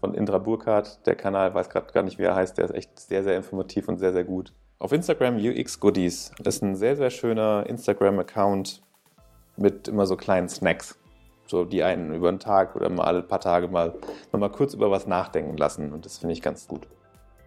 von 0.00 0.14
Indra 0.14 0.38
Burkhardt. 0.38 1.06
Der 1.06 1.14
Kanal, 1.14 1.54
weiß 1.54 1.70
gerade 1.70 1.92
gar 1.92 2.02
nicht, 2.02 2.18
wie 2.18 2.24
er 2.24 2.34
heißt, 2.34 2.58
der 2.58 2.64
ist 2.64 2.74
echt 2.74 2.98
sehr, 2.98 3.22
sehr 3.22 3.36
informativ 3.36 3.88
und 3.88 3.98
sehr, 3.98 4.12
sehr 4.12 4.24
gut. 4.24 4.52
Auf 4.80 4.92
Instagram 4.92 5.36
UX 5.36 5.80
Goodies. 5.80 6.32
Das 6.38 6.56
ist 6.56 6.62
ein 6.62 6.76
sehr, 6.76 6.96
sehr 6.96 7.10
schöner 7.10 7.64
Instagram-Account 7.68 8.82
mit 9.56 9.88
immer 9.88 10.06
so 10.06 10.16
kleinen 10.16 10.48
Snacks. 10.48 10.97
So, 11.48 11.64
die 11.64 11.82
einen 11.82 12.14
über 12.14 12.28
einen 12.28 12.38
Tag 12.38 12.76
oder 12.76 12.90
mal 12.90 13.04
alle 13.04 13.22
paar 13.22 13.40
Tage 13.40 13.68
mal, 13.68 13.94
mal 14.32 14.50
kurz 14.50 14.74
über 14.74 14.90
was 14.90 15.06
nachdenken 15.06 15.56
lassen. 15.56 15.94
Und 15.94 16.04
das 16.04 16.18
finde 16.18 16.34
ich 16.34 16.42
ganz 16.42 16.68
gut. 16.68 16.86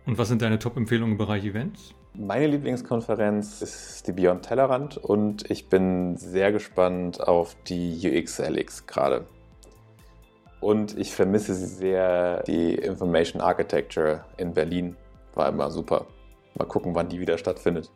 Und 0.08 0.18
was 0.18 0.28
sind 0.28 0.42
deine 0.42 0.58
Top-Empfehlungen 0.58 1.14
im 1.14 1.18
Bereich 1.20 1.46
Events? 1.46 1.94
Meine 2.16 2.48
Lieblingskonferenz 2.48 3.62
ist 3.62 4.08
die 4.08 4.12
Beyond 4.12 4.44
Tellerrand 4.44 4.98
und 4.98 5.50
ich 5.52 5.70
bin 5.70 6.18
sehr 6.18 6.52
gespannt 6.52 7.22
auf 7.22 7.56
die 7.68 8.02
UX-LX 8.04 8.88
gerade. 8.88 9.26
Und 10.60 10.98
ich 10.98 11.14
vermisse 11.14 11.54
sehr 11.54 12.42
die 12.44 12.74
Information 12.74 13.40
Architecture 13.40 14.26
in 14.38 14.54
Berlin. 14.54 14.98
War 15.36 15.48
immer 15.48 15.70
super. 15.70 16.08
Mal 16.58 16.66
gucken, 16.66 16.96
wann 16.96 17.08
die 17.08 17.20
wieder 17.20 17.38
stattfindet. 17.38 17.92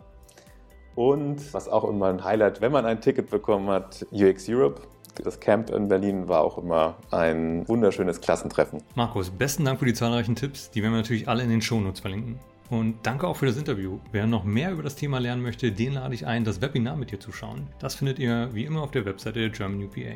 Und 0.94 1.54
was 1.54 1.68
auch 1.68 1.84
immer 1.90 2.08
ein 2.08 2.24
Highlight, 2.24 2.62
wenn 2.62 2.72
man 2.72 2.86
ein 2.86 3.02
Ticket 3.02 3.32
bekommen 3.32 3.68
hat, 3.70 4.06
UX 4.12 4.48
Europe. 4.48 4.82
Das 5.24 5.40
Camp 5.40 5.70
in 5.70 5.88
Berlin 5.88 6.28
war 6.28 6.42
auch 6.42 6.58
immer 6.58 6.96
ein 7.12 7.68
wunderschönes 7.68 8.22
Klassentreffen. 8.22 8.82
Markus, 8.96 9.30
besten 9.30 9.66
Dank 9.66 9.80
für 9.80 9.86
die 9.86 9.94
zahlreichen 9.94 10.36
Tipps. 10.36 10.70
Die 10.72 10.82
werden 10.82 10.94
wir 10.94 11.02
natürlich 11.02 11.28
alle 11.28 11.44
in 11.44 11.50
den 11.50 11.62
Shownotes 11.62 12.02
verlinken. 12.02 12.40
Und 12.70 12.98
danke 13.04 13.28
auch 13.28 13.38
für 13.38 13.46
das 13.46 13.58
Interview. 13.58 14.00
Wer 14.12 14.26
noch 14.26 14.44
mehr 14.44 14.72
über 14.72 14.84
das 14.84 14.96
Thema 14.96 15.20
lernen 15.20 15.44
möchte, 15.44 15.72
den 15.72 15.94
lade 15.94 16.14
ich 16.14 16.26
ein, 16.26 16.44
das 16.44 16.62
Webinar 16.62 16.96
mit 16.96 17.12
dir 17.12 17.20
zu 17.20 17.32
schauen. 17.32 17.68
Das 17.80 17.96
findet 17.96 18.20
ihr 18.20 18.50
wie 18.54 18.66
immer 18.66 18.82
auf 18.82 18.92
der 18.92 19.06
Webseite 19.06 19.40
der 19.40 19.50
German 19.50 19.84
UPA. 19.84 20.16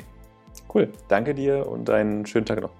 Cool. 0.72 0.88
Danke 1.08 1.34
dir 1.34 1.66
und 1.66 1.88
einen 1.88 2.26
schönen 2.26 2.46
Tag 2.46 2.60
noch. 2.60 2.72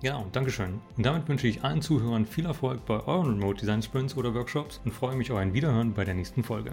Genau, 0.00 0.26
Dankeschön. 0.30 0.80
Und 0.96 1.04
damit 1.04 1.28
wünsche 1.28 1.48
ich 1.48 1.64
allen 1.64 1.82
Zuhörern 1.82 2.24
viel 2.24 2.46
Erfolg 2.46 2.86
bei 2.86 3.04
euren 3.06 3.40
Remote 3.40 3.58
Design 3.58 3.82
Sprints 3.82 4.16
oder 4.16 4.32
Workshops 4.32 4.80
und 4.84 4.92
freue 4.92 5.16
mich 5.16 5.32
auf 5.32 5.38
ein 5.38 5.52
Wiederhören 5.52 5.92
bei 5.92 6.04
der 6.04 6.14
nächsten 6.14 6.44
Folge. 6.44 6.72